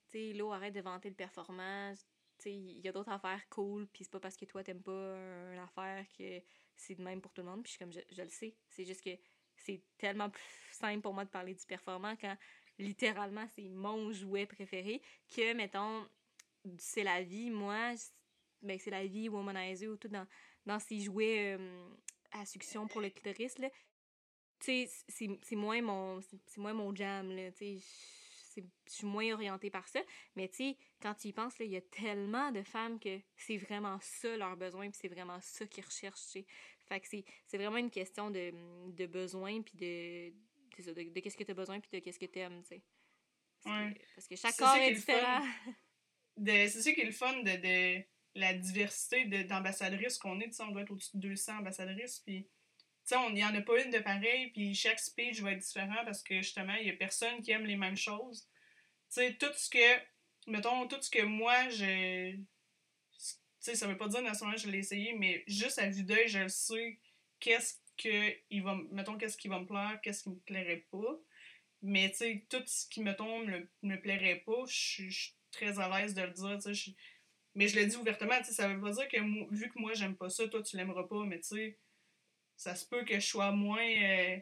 tu 0.08 0.18
sais, 0.18 0.32
l'eau, 0.32 0.52
arrête 0.52 0.74
de 0.74 0.80
vanter 0.80 1.08
le 1.08 1.14
performance, 1.14 2.04
il 2.44 2.80
y 2.80 2.88
a 2.88 2.92
d'autres 2.92 3.10
affaires 3.10 3.40
cool, 3.48 3.86
puis 3.88 4.04
c'est 4.04 4.10
pas 4.10 4.20
parce 4.20 4.36
que 4.36 4.44
toi 4.44 4.62
t'aimes 4.62 4.82
pas 4.82 5.16
une 5.52 5.58
affaire 5.58 6.04
que 6.16 6.40
c'est 6.76 6.94
de 6.94 7.02
même 7.02 7.20
pour 7.20 7.32
tout 7.32 7.42
le 7.42 7.48
monde, 7.48 7.62
puis 7.62 7.72
je, 7.72 7.78
comme 7.78 7.92
je, 7.92 8.22
le 8.22 8.28
sais. 8.28 8.54
C'est 8.68 8.84
juste 8.84 9.02
que 9.02 9.16
c'est 9.56 9.82
tellement 9.98 10.30
plus 10.30 10.42
simple 10.72 11.00
pour 11.00 11.14
moi 11.14 11.24
de 11.24 11.30
parler 11.30 11.54
du 11.54 11.64
performant 11.66 12.14
quand 12.16 12.36
littéralement 12.78 13.46
c'est 13.54 13.68
mon 13.68 14.12
jouet 14.12 14.46
préféré 14.46 15.00
que, 15.34 15.54
mettons, 15.54 16.06
c'est 16.78 17.04
la 17.04 17.22
vie, 17.22 17.50
moi, 17.50 17.94
ben 18.62 18.78
c'est 18.78 18.90
la 18.90 19.06
vie 19.06 19.28
womanizer 19.28 19.88
ou 19.88 19.96
tout 19.96 20.08
dans, 20.08 20.26
dans 20.66 20.78
ces 20.78 21.00
jouets 21.00 21.56
euh, 21.58 21.88
à 22.32 22.44
succion 22.44 22.86
pour 22.86 23.00
le 23.00 23.10
clitoris, 23.10 23.58
là. 23.58 23.70
C'est 24.60 24.88
moins 25.52 25.82
mon 25.82 26.20
c'est 26.20 26.58
mon 26.58 26.94
jam, 26.94 27.30
là, 27.30 27.50
je 28.62 28.92
suis 28.92 29.06
moins 29.06 29.32
orientée 29.32 29.70
par 29.70 29.86
ça. 29.88 30.00
Mais 30.34 30.48
tu 30.48 30.56
sais, 30.56 30.76
quand 31.00 31.14
tu 31.14 31.28
y 31.28 31.32
penses, 31.32 31.54
il 31.60 31.70
y 31.70 31.76
a 31.76 31.80
tellement 31.80 32.50
de 32.52 32.62
femmes 32.62 32.98
que 32.98 33.20
c'est 33.36 33.56
vraiment 33.56 33.98
ça 34.00 34.36
leur 34.36 34.56
besoin, 34.56 34.90
puis 34.90 34.98
c'est 35.00 35.08
vraiment 35.08 35.40
ça 35.40 35.66
qu'ils 35.66 35.84
recherchent. 35.84 36.38
Fait 36.88 37.00
que 37.00 37.06
c'est 37.08 37.56
vraiment 37.56 37.78
une 37.78 37.90
question 37.90 38.30
de, 38.30 38.52
de 38.92 39.06
besoin, 39.06 39.62
puis 39.62 39.76
de, 39.76 40.92
de, 40.92 41.20
qu'est-ce 41.20 41.36
que 41.36 41.44
tu 41.44 41.50
as 41.50 41.54
besoin, 41.54 41.80
puis 41.80 41.90
de 41.92 41.98
qu'est-ce 41.98 42.18
que 42.18 42.26
tu 42.26 42.38
aimes, 42.38 42.62
tu 42.62 42.68
sais. 42.68 42.82
Parce, 44.14 44.28
que 44.28 44.36
chaque 44.36 44.56
corps 44.56 44.76
est, 44.76 44.94
différent. 44.94 45.44
C'est 46.46 46.68
ça 46.68 46.92
qui 46.92 47.00
est 47.00 47.06
le 47.06 47.10
fun 47.10 47.32
de, 47.42 47.56
de 47.56 48.04
la 48.36 48.54
diversité 48.54 49.24
d'ambassadrices 49.44 50.18
qu'on 50.18 50.38
est. 50.40 50.60
on 50.60 50.70
doit 50.70 50.82
être 50.82 50.92
au-dessus 50.92 51.16
de 51.16 51.28
200 51.28 51.58
ambassadrices, 51.58 52.20
puis 52.20 52.48
sais, 53.14 53.16
il 53.28 53.34
n'y 53.34 53.44
en 53.44 53.54
a 53.54 53.60
pas 53.60 53.82
une 53.82 53.90
de 53.90 53.98
pareil, 53.98 54.50
puis 54.50 54.74
chaque 54.74 54.98
speech 54.98 55.40
va 55.40 55.52
être 55.52 55.60
différent 55.60 56.04
parce 56.04 56.22
que 56.22 56.36
justement, 56.36 56.74
il 56.74 56.84
n'y 56.84 56.90
a 56.90 56.94
personne 56.94 57.40
qui 57.40 57.52
aime 57.52 57.66
les 57.66 57.76
mêmes 57.76 57.96
choses. 57.96 58.48
Tu 59.08 59.20
sais, 59.20 59.34
tout 59.34 59.52
ce 59.54 59.70
que, 59.70 60.00
mettons, 60.48 60.88
tout 60.88 61.00
ce 61.00 61.10
que 61.10 61.22
moi, 61.22 61.68
je. 61.68 62.32
Tu 62.32 63.72
sais, 63.72 63.74
ça 63.76 63.86
veut 63.86 63.96
pas 63.96 64.08
dire 64.08 64.22
nécessairement 64.22 64.54
que 64.54 64.60
je 64.60 64.68
l'ai 64.68 64.78
essayé, 64.78 65.12
mais 65.12 65.44
juste 65.46 65.78
à 65.78 65.88
vue 65.88 66.02
d'œil, 66.02 66.28
je 66.28 66.48
sais 66.48 66.98
qu'est-ce 67.40 67.76
que 67.96 68.34
il 68.50 68.62
va. 68.62 68.76
Mettons, 68.90 69.16
qu'est-ce 69.16 69.36
qui 69.36 69.48
va 69.48 69.60
me 69.60 69.66
plaire, 69.66 70.00
qu'est-ce 70.02 70.24
qui 70.24 70.30
me 70.30 70.38
plairait 70.40 70.84
pas. 70.90 71.18
Mais 71.82 72.10
tu 72.10 72.16
sais, 72.16 72.46
tout 72.50 72.62
ce 72.66 72.88
qui, 72.88 73.02
mettons, 73.02 73.44
me, 73.44 73.68
me 73.82 73.96
plairait 74.00 74.42
pas, 74.46 74.64
je 74.66 74.74
suis 75.10 75.34
très 75.52 75.78
à 75.78 75.88
l'aise 75.88 76.14
de 76.14 76.22
le 76.22 76.30
dire, 76.32 76.58
tu 76.62 76.74
sais. 76.74 76.94
Mais 77.54 77.68
je 77.68 77.78
le 77.78 77.86
dis 77.86 77.96
ouvertement, 77.96 78.36
tu 78.38 78.46
sais, 78.46 78.52
ça 78.52 78.68
veut 78.68 78.80
pas 78.80 78.90
dire 78.90 79.08
que 79.08 79.54
vu 79.54 79.70
que 79.70 79.78
moi, 79.78 79.94
j'aime 79.94 80.16
pas 80.16 80.28
ça, 80.28 80.46
toi, 80.48 80.62
tu 80.62 80.76
l'aimeras 80.76 81.04
pas, 81.04 81.24
mais 81.24 81.40
tu 81.40 81.48
sais 81.48 81.78
ça 82.56 82.74
se 82.74 82.86
peut 82.86 83.04
que 83.04 83.20
je 83.20 83.26
sois 83.26 83.52
moins, 83.52 83.86
euh, 83.86 84.38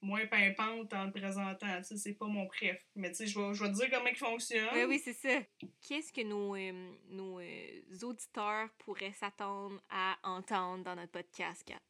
moins 0.00 0.26
pimpante 0.26 0.92
en 0.94 1.04
le 1.04 1.12
présentant. 1.12 1.82
C'est 1.82 2.14
pas 2.14 2.26
mon 2.26 2.46
préf. 2.46 2.80
Mais 2.94 3.10
tu 3.10 3.16
sais, 3.16 3.26
je 3.26 3.38
vais, 3.38 3.54
je 3.54 3.62
vais 3.62 3.70
te 3.70 3.76
dire 3.76 3.90
comment 3.90 4.06
il 4.06 4.16
fonctionne. 4.16 4.68
Oui, 4.74 4.84
oui, 4.84 5.02
c'est 5.02 5.12
ça. 5.12 5.40
Qu'est-ce 5.86 6.12
que 6.12 6.22
nos, 6.22 6.56
euh, 6.56 6.94
nos 7.08 7.40
euh, 7.40 7.80
auditeurs 8.02 8.70
pourraient 8.78 9.12
s'attendre 9.12 9.80
à 9.90 10.16
entendre 10.22 10.84
dans 10.84 10.96
notre 10.96 11.12
podcast, 11.12 11.62
Kat? 11.64 11.80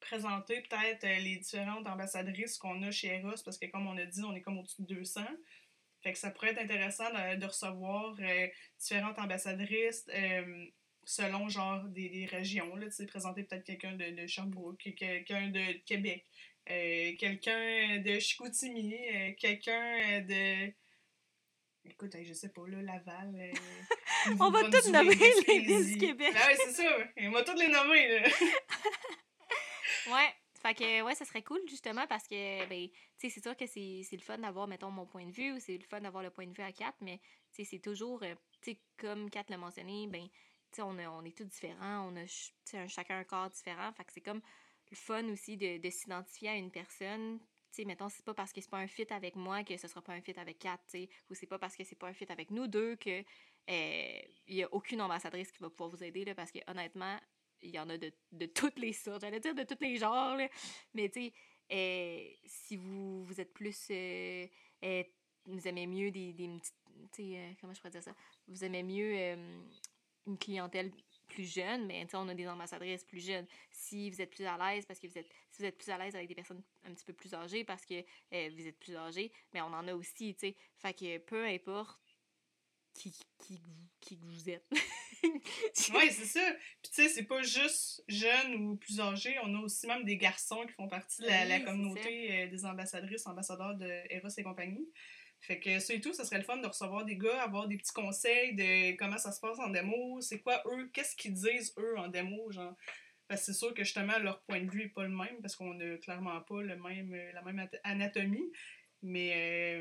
présenter 0.00 0.60
peut-être 0.62 1.04
les 1.04 1.36
différentes 1.36 1.86
ambassadrices 1.86 2.58
qu'on 2.58 2.82
a 2.82 2.90
chez 2.90 3.18
Eros, 3.18 3.40
parce 3.44 3.56
que 3.56 3.66
comme 3.66 3.86
on 3.86 3.96
a 3.96 4.04
dit, 4.04 4.20
on 4.24 4.34
est 4.34 4.40
comme 4.40 4.58
au-dessus 4.58 4.82
de 4.82 4.94
200. 4.96 5.20
Fait 6.02 6.12
que 6.12 6.18
ça 6.18 6.32
pourrait 6.32 6.50
être 6.50 6.60
intéressant 6.60 7.08
de, 7.10 7.36
de 7.36 7.46
recevoir 7.46 8.16
différentes 8.80 9.20
ambassadrices 9.20 10.04
selon 11.04 11.48
genre 11.48 11.82
des, 11.84 12.08
des 12.08 12.26
régions. 12.26 12.74
Là, 12.76 12.86
tu 12.86 12.92
sais, 12.92 13.06
présenter 13.06 13.44
peut-être 13.44 13.64
quelqu'un 13.64 13.92
de, 13.92 14.10
de 14.10 14.26
Sherbrooke, 14.26 14.94
quelqu'un 14.96 15.48
de 15.48 15.72
Québec, 15.84 16.24
euh, 16.70 17.12
quelqu'un 17.18 17.98
de 17.98 18.18
Chicoutimi, 18.18 18.94
euh, 18.94 19.32
quelqu'un 19.38 20.20
de. 20.20 20.72
Écoute, 21.84 22.14
je 22.22 22.32
sais 22.32 22.50
pas, 22.50 22.62
là, 22.68 22.80
Laval. 22.82 23.34
euh, 23.34 24.34
On 24.40 24.50
va 24.50 24.62
toutes 24.70 24.86
nommer 24.88 25.16
les 25.16 25.58
villes 25.60 25.92
du 25.92 25.98
Québec. 25.98 26.32
Ben 26.32 26.46
ouais, 26.46 26.56
c'est 26.64 26.72
ça. 26.82 26.96
On 27.18 27.30
va 27.32 27.42
toutes 27.42 27.58
les 27.58 27.68
nommer, 27.68 28.20
là. 28.20 28.28
Ouais, 30.06 30.34
fait 30.60 30.74
que 30.74 31.02
ouais, 31.02 31.14
ça 31.14 31.24
serait 31.24 31.42
cool 31.42 31.60
justement 31.68 32.06
parce 32.08 32.26
que 32.26 32.66
ben 32.66 32.88
tu 32.88 32.94
sais 33.18 33.28
c'est 33.30 33.40
sûr 33.40 33.56
que 33.56 33.66
c'est 33.66 34.02
c'est 34.02 34.16
le 34.16 34.22
fun 34.22 34.38
d'avoir 34.38 34.66
mettons 34.66 34.90
mon 34.90 35.06
point 35.06 35.26
de 35.26 35.32
vue 35.32 35.52
ou 35.52 35.60
c'est 35.60 35.76
le 35.76 35.84
fun 35.84 36.00
d'avoir 36.00 36.24
le 36.24 36.30
point 36.30 36.46
de 36.46 36.52
vue 36.52 36.62
à 36.62 36.72
Kat 36.72 36.94
mais 37.00 37.18
tu 37.52 37.62
sais 37.62 37.64
c'est 37.64 37.78
toujours 37.78 38.20
tu 38.20 38.72
sais 38.72 38.78
comme 38.96 39.30
Kat 39.30 39.44
l'a 39.48 39.58
mentionné 39.58 40.08
ben 40.08 40.26
on, 40.80 41.24
est 41.24 41.36
tous 41.36 41.44
différents, 41.44 42.10
on 42.10 42.16
a 42.16 42.86
chacun 42.88 43.18
un 43.18 43.24
corps 43.24 43.50
différent, 43.50 43.92
fait 43.92 44.04
que 44.04 44.12
c'est 44.12 44.20
comme 44.20 44.40
le 44.90 44.96
fun 44.96 45.28
aussi 45.28 45.56
de, 45.56 45.78
de 45.78 45.90
s'identifier 45.90 46.50
à 46.50 46.56
une 46.56 46.70
personne. 46.70 47.38
Tu 47.40 47.82
sais, 47.82 47.84
mettons, 47.84 48.08
c'est 48.08 48.24
pas 48.24 48.34
parce 48.34 48.52
que 48.52 48.60
c'est 48.60 48.70
pas 48.70 48.78
un 48.78 48.86
fit 48.86 49.06
avec 49.10 49.34
moi 49.34 49.64
que 49.64 49.76
ce 49.76 49.88
sera 49.88 50.02
pas 50.02 50.12
un 50.12 50.20
fit 50.20 50.38
avec 50.38 50.58
Kat, 50.58 50.78
tu 50.88 50.98
sais, 50.98 51.08
ou 51.30 51.34
c'est 51.34 51.46
pas 51.46 51.58
parce 51.58 51.76
que 51.76 51.84
c'est 51.84 51.96
pas 51.96 52.08
un 52.08 52.12
fit 52.12 52.30
avec 52.30 52.50
nous 52.50 52.66
deux 52.66 52.96
que 52.96 53.24
euh, 53.70 54.20
il 54.46 54.56
y 54.56 54.62
a 54.62 54.72
aucune 54.72 55.00
ambassadrice 55.00 55.50
qui 55.52 55.60
va 55.60 55.70
pouvoir 55.70 55.90
vous 55.90 56.02
aider, 56.02 56.34
parce 56.34 56.50
que 56.50 56.58
honnêtement, 56.66 57.18
il 57.62 57.70
y 57.70 57.78
en 57.78 57.88
a 57.88 57.96
de, 57.96 58.46
toutes 58.46 58.78
les 58.78 58.92
sortes, 58.92 59.22
j'allais 59.22 59.40
dire 59.40 59.54
de 59.54 59.62
tous 59.62 59.80
les 59.80 59.96
genres, 59.96 60.36
mais 60.94 61.08
tu 61.08 61.20
sais, 61.20 61.32
euh, 61.72 62.28
si 62.44 62.76
vous, 62.76 63.26
êtes 63.38 63.54
plus, 63.54 63.86
euh, 63.90 64.46
euh, 64.84 65.04
vous 65.46 65.66
aimez 65.66 65.86
mieux 65.86 66.10
des, 66.10 66.32
petites, 66.32 66.74
euh, 67.20 67.52
comment 67.60 67.72
je 67.72 67.80
pourrais 67.80 67.90
dire 67.90 68.02
ça, 68.02 68.14
vous 68.48 68.64
aimez 68.64 68.82
mieux 68.82 69.14
euh, 69.16 69.62
une 70.26 70.38
clientèle 70.38 70.92
plus 71.28 71.50
jeune, 71.50 71.86
mais 71.86 72.06
on 72.14 72.28
a 72.28 72.34
des 72.34 72.46
ambassadrices 72.46 73.04
plus 73.04 73.24
jeunes. 73.24 73.46
Si 73.70 74.10
vous 74.10 74.20
êtes 74.20 74.30
plus 74.30 74.44
à 74.44 74.56
l'aise, 74.58 74.84
parce 74.86 75.00
que 75.00 75.06
vous 75.06 75.18
êtes, 75.18 75.28
si 75.50 75.62
vous 75.62 75.64
êtes 75.64 75.78
plus 75.78 75.90
à 75.90 75.98
l'aise 75.98 76.14
avec 76.14 76.28
des 76.28 76.34
personnes 76.34 76.62
un 76.84 76.92
petit 76.92 77.04
peu 77.04 77.12
plus 77.12 77.34
âgées, 77.34 77.64
parce 77.64 77.86
que 77.86 78.04
euh, 78.32 78.50
vous 78.54 78.66
êtes 78.66 78.78
plus 78.78 78.96
âgé, 78.96 79.32
mais 79.52 79.60
on 79.62 79.66
en 79.66 79.88
a 79.88 79.94
aussi, 79.94 80.34
tu 80.34 80.40
sais. 80.40 80.56
Fait 80.76 80.94
que 80.94 81.18
peu 81.18 81.46
importe 81.46 81.98
qui, 82.94 83.14
qui, 83.38 83.60
qui 84.00 84.18
que 84.18 84.24
vous 84.24 84.50
êtes. 84.50 84.66
Oui, 85.94 86.10
c'est 86.10 86.24
ça. 86.24 86.40
Puis 86.82 86.90
tu 86.92 87.02
sais, 87.02 87.08
c'est 87.08 87.22
pas 87.22 87.42
juste 87.42 88.02
jeunes 88.08 88.54
ou 88.56 88.76
plus 88.76 88.98
âgés, 88.98 89.36
on 89.44 89.54
a 89.54 89.60
aussi 89.60 89.86
même 89.86 90.02
des 90.04 90.16
garçons 90.16 90.64
qui 90.66 90.72
font 90.72 90.88
partie 90.88 91.22
de 91.22 91.28
la, 91.28 91.42
Oui, 91.42 91.48
la 91.48 91.58
c'est 91.58 91.64
communauté 91.64 92.42
euh, 92.42 92.48
des 92.48 92.64
ambassadrices, 92.64 93.24
ambassadeurs 93.28 93.76
de 93.76 93.88
Eros 94.10 94.28
et 94.36 94.42
compagnie. 94.42 94.90
Fait 95.42 95.58
que 95.58 95.78
ça 95.80 95.92
et 95.92 96.00
tout, 96.00 96.12
ça 96.14 96.24
serait 96.24 96.38
le 96.38 96.44
fun 96.44 96.56
de 96.58 96.66
recevoir 96.66 97.04
des 97.04 97.16
gars, 97.16 97.42
avoir 97.42 97.66
des 97.66 97.76
petits 97.76 97.92
conseils 97.92 98.54
de 98.54 98.96
comment 98.96 99.18
ça 99.18 99.32
se 99.32 99.40
passe 99.40 99.58
en 99.58 99.70
démo, 99.70 100.20
c'est 100.20 100.40
quoi 100.40 100.62
eux, 100.66 100.88
qu'est-ce 100.92 101.16
qu'ils 101.16 101.34
disent 101.34 101.74
eux 101.78 101.98
en 101.98 102.06
démo, 102.08 102.50
genre? 102.52 102.76
Parce 103.26 103.40
que 103.40 103.46
c'est 103.46 103.58
sûr 103.58 103.74
que 103.74 103.82
justement 103.82 104.18
leur 104.20 104.40
point 104.42 104.60
de 104.60 104.70
vue 104.70 104.82
est 104.84 104.88
pas 104.88 105.02
le 105.02 105.08
même 105.08 105.40
parce 105.40 105.56
qu'on 105.56 105.78
a 105.80 105.96
clairement 105.98 106.40
pas 106.42 106.62
le 106.62 106.76
même, 106.76 107.12
euh, 107.12 107.32
la 107.32 107.42
même 107.42 107.58
at- 107.58 107.80
anatomie. 107.82 108.52
Mais 109.02 109.32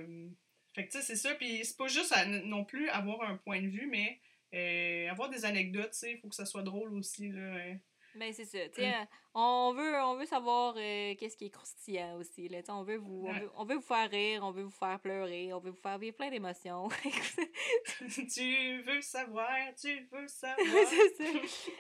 euh, 0.01 0.30
fait 0.74 0.88
que 0.88 0.91
tu 0.94 0.98
sais, 0.98 1.03
c'est 1.03 1.15
ça. 1.15 1.36
Puis 1.36 1.63
c'est 1.63 1.77
pas 1.77 1.88
juste 1.88 2.12
à- 2.12 2.25
non 2.25 2.65
plus 2.65 2.89
avoir 2.89 3.22
un 3.30 3.38
point 3.38 3.62
de 3.62 3.68
vue, 3.68 3.88
mais 3.88 4.20
euh, 4.56 5.10
avoir 5.12 5.30
des 5.30 5.46
anecdotes, 5.46 5.91
tu 5.91 5.98
sais, 6.00 6.12
il 6.13 6.18
faut 6.20 6.27
que 6.30 6.36
ça 6.36 6.46
soit 6.46 6.63
drôle 6.63 6.94
aussi, 6.96 7.30
là. 7.30 7.39
euh. 7.41 7.75
Ben, 8.15 8.34
c'est 8.34 8.46
ça. 8.46 8.58
Euh, 8.58 9.06
on, 9.34 9.74
veut, 9.74 9.96
on 10.01 10.15
veut 10.15 10.25
savoir 10.25 10.75
euh, 10.77 11.15
qu'est-ce 11.15 11.38
qui 11.38 11.46
est 11.46 11.50
croustillant 11.50 12.18
aussi. 12.18 12.50
Là. 12.50 12.60
On, 12.70 12.84
veut 12.84 12.98
vous, 12.98 13.25
on, 13.27 13.34
veut, 13.34 13.51
on 13.56 13.65
veut 13.65 13.75
vous 13.75 13.82
faire 13.82 14.10
rire, 14.10 14.44
on 14.44 14.51
veut 14.51 14.63
vous 14.63 14.70
faire 14.70 15.00
pleurer, 15.00 15.53
on 15.53 15.60
veut 15.60 15.72
vous 15.72 15.82
faire 15.82 15.98
vivre 15.98 16.15
plein 16.15 16.30
d'émotions. 16.30 16.89
tu 18.34 18.82
veux 18.82 19.01
savoir, 19.01 19.58
tu 19.80 20.08
veux 20.12 20.27
savoir. 20.27 20.88
c'est 20.88 21.15
ça. 21.15 21.24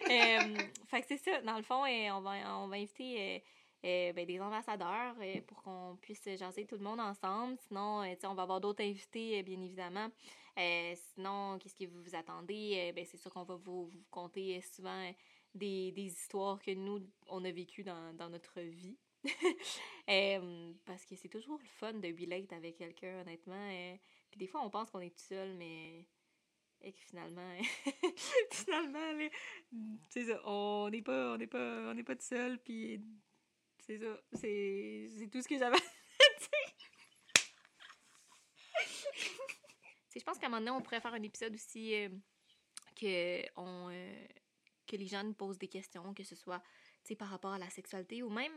Euh, 0.09 0.57
fait 0.87 1.01
que 1.01 1.07
c'est 1.07 1.17
ça. 1.17 1.41
Dans 1.41 1.57
le 1.57 1.63
fond, 1.63 1.83
euh, 1.85 2.09
on, 2.11 2.21
va, 2.21 2.63
on 2.63 2.67
va 2.67 2.75
inviter 2.77 3.43
euh, 3.83 4.13
ben, 4.13 4.27
des 4.27 4.39
ambassadeurs 4.39 5.15
euh, 5.19 5.41
pour 5.47 5.63
qu'on 5.63 5.97
puisse 5.99 6.23
jaser 6.37 6.65
tout 6.65 6.75
le 6.75 6.83
monde 6.83 6.99
ensemble. 6.99 7.57
Sinon, 7.67 8.03
euh, 8.03 8.13
on 8.25 8.35
va 8.35 8.43
avoir 8.43 8.61
d'autres 8.61 8.83
invités, 8.83 9.41
bien 9.41 9.59
évidemment. 9.59 10.07
Sinon, 11.15 11.57
qu'est-ce 11.57 11.75
que 11.75 11.85
vous 11.85 12.03
vous 12.03 12.15
attendez? 12.15 12.91
Ben, 12.95 13.03
c'est 13.05 13.17
sûr 13.17 13.31
qu'on 13.33 13.43
va 13.43 13.55
vous, 13.55 13.85
vous 13.85 14.31
euh, 14.37 14.61
souvent 14.61 15.11
des, 15.53 15.91
des 15.91 16.03
histoires 16.03 16.61
que 16.61 16.71
nous, 16.71 16.99
on 17.27 17.43
a 17.43 17.51
vécues 17.51 17.83
dans, 17.83 18.13
dans 18.15 18.29
notre 18.29 18.61
vie. 18.61 18.97
Euh, 20.09 20.73
parce 20.85 21.05
que 21.05 21.15
c'est 21.15 21.29
toujours 21.29 21.59
le 21.59 21.67
fun 21.67 21.93
de 21.93 22.07
relate 22.07 22.51
avec 22.51 22.75
quelqu'un, 22.75 23.21
honnêtement. 23.21 23.69
euh. 23.71 23.95
Puis 24.29 24.39
des 24.39 24.47
fois, 24.47 24.61
on 24.61 24.69
pense 24.69 24.89
qu'on 24.89 24.99
est 24.99 25.15
tout 25.15 25.23
seul, 25.23 25.53
mais... 25.53 26.05
Et 26.81 26.91
que 26.91 26.99
finalement... 26.99 27.55
finalement, 28.51 29.29
c'est 30.09 30.25
ça, 30.25 30.41
on 30.43 30.89
n'est 30.89 31.03
pas, 31.03 31.33
on 31.33 31.37
n'est 31.37 31.47
pas, 31.47 31.91
on 31.91 31.93
n'est 31.93 32.03
pas 32.03 32.15
tout 32.15 32.25
seul, 32.25 32.59
puis 32.59 32.99
c'est 33.79 33.99
ça, 33.99 34.19
c'est, 34.33 35.07
c'est 35.17 35.29
tout 35.29 35.41
ce 35.41 35.47
que 35.47 35.57
j'avais 35.57 35.77
à 35.77 35.79
dire. 35.79 36.75
Je 40.15 40.23
pense 40.23 40.39
qu'à 40.39 40.47
un 40.47 40.49
moment 40.49 40.59
donné, 40.59 40.71
on 40.71 40.81
pourrait 40.81 40.99
faire 40.99 41.13
un 41.13 41.23
épisode 41.23 41.53
aussi 41.53 41.95
euh, 41.95 42.09
que, 42.99 43.43
on, 43.55 43.89
que 44.91 44.97
les 44.97 45.23
nous 45.23 45.33
posent 45.33 45.57
des 45.57 45.67
questions, 45.67 46.13
que 46.13 46.23
ce 46.23 46.35
soit 46.35 46.61
par 47.17 47.29
rapport 47.29 47.53
à 47.53 47.59
la 47.59 47.69
sexualité 47.69 48.21
ou 48.23 48.29
même, 48.29 48.51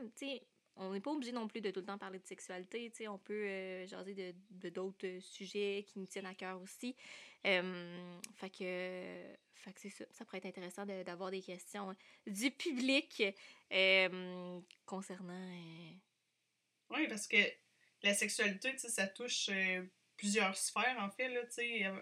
on 0.76 0.92
n'est 0.92 1.00
pas 1.00 1.12
obligé 1.12 1.32
non 1.32 1.46
plus 1.46 1.60
de 1.60 1.70
tout 1.70 1.80
le 1.80 1.86
temps 1.86 1.98
parler 1.98 2.18
de 2.18 2.26
sexualité, 2.26 2.90
on 3.08 3.18
peut 3.18 3.46
euh, 3.46 3.86
jaser 3.86 4.34
de, 4.50 4.68
d'autres 4.70 5.06
euh, 5.06 5.20
sujets 5.20 5.84
qui 5.86 5.98
nous 5.98 6.06
tiennent 6.06 6.26
à 6.26 6.34
cœur 6.34 6.60
aussi. 6.60 6.96
Fait 7.42 8.50
que, 8.50 9.36
c'est 9.76 9.90
ça, 9.90 10.04
ça 10.10 10.24
pourrait 10.24 10.38
être 10.38 10.46
intéressant 10.46 10.84
d'avoir 10.84 11.30
des 11.30 11.42
questions 11.42 11.94
du 12.26 12.50
public 12.50 13.22
concernant... 14.84 15.32
euh, 15.32 15.92
Oui, 16.90 17.08
parce 17.08 17.28
que 17.28 17.36
la 18.02 18.14
sexualité, 18.14 18.76
ça 18.76 19.06
touche 19.06 19.48
euh, 19.50 19.82
plusieurs 20.16 20.56
sphères, 20.56 20.96
en 21.00 21.10
fait, 21.10 21.28
là, 21.28 21.40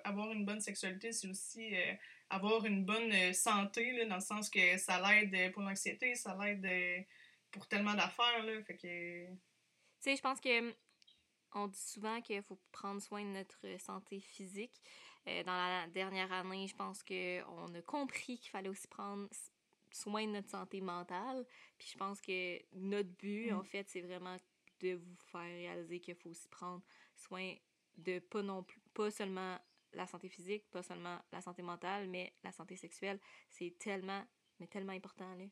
Avoir 0.05 0.33
une 0.33 0.44
bonne 0.44 0.61
sexualité, 0.61 1.12
c'est 1.12 1.29
aussi 1.29 1.75
euh, 1.75 1.94
avoir 2.31 2.64
une 2.64 2.85
bonne 2.85 3.12
euh, 3.12 3.33
santé, 3.33 3.92
là, 3.92 4.07
dans 4.07 4.16
le 4.16 4.20
sens 4.20 4.48
que 4.48 4.77
ça 4.79 5.01
l'aide 5.01 5.35
euh, 5.35 5.51
pour 5.51 5.62
l'anxiété, 5.62 6.14
ça 6.14 6.37
l'aide 6.40 7.07
pour 7.51 7.66
tellement 7.68 7.94
d'affaires, 7.94 8.42
là. 8.44 8.62
Fait 8.64 8.77
que... 8.77 9.27
Tu 9.27 9.37
sais, 10.01 10.16
je 10.16 10.22
pense 10.22 10.40
que 10.40 10.59
hum, 10.59 10.75
on 11.55 11.66
dit 11.68 11.81
souvent 11.81 12.20
qu'il 12.20 12.42
faut 12.42 12.59
prendre 12.72 13.01
soin 13.01 13.22
de 13.22 13.29
notre 13.29 13.81
santé 13.81 14.20
physique. 14.20 14.81
Euh, 15.29 15.42
dans 15.44 15.53
la 15.53 15.87
dernière 15.88 16.33
année, 16.33 16.66
je 16.66 16.75
pense 16.75 17.03
qu'on 17.03 17.75
a 17.75 17.83
compris 17.83 18.38
qu'il 18.38 18.51
fallait 18.51 18.68
aussi 18.68 18.88
prendre 18.88 19.29
soin 19.90 20.27
de 20.27 20.33
notre 20.33 20.51
santé 20.51 20.81
mentale. 20.81 21.46
Puis 21.79 21.88
je 21.92 21.98
pense 21.98 22.20
que 22.20 22.59
notre 22.72 23.11
but, 23.11 23.51
Mm. 23.51 23.57
en 23.57 23.62
fait, 23.62 23.88
c'est 23.88 24.01
vraiment 24.01 24.37
de 24.81 24.94
vous 24.94 25.16
faire 25.31 25.42
réaliser 25.42 26.01
qu'il 26.01 26.14
faut 26.16 26.31
aussi 26.31 26.48
prendre 26.48 26.83
soin 27.14 27.55
de 27.96 28.18
pas 28.18 28.42
non 28.42 28.62
plus, 28.62 28.81
pas 28.94 29.11
seulement 29.11 29.59
la 29.92 30.07
santé 30.07 30.28
physique, 30.28 30.64
pas 30.70 30.83
seulement 30.83 31.20
la 31.33 31.40
santé 31.42 31.62
mentale, 31.62 32.09
mais 32.09 32.35
la 32.42 32.52
santé 32.52 32.76
sexuelle. 32.76 33.20
C'est 33.50 33.76
tellement, 33.78 34.24
mais 34.59 34.66
tellement 34.66 34.92
important, 34.92 35.35
là. 35.35 35.44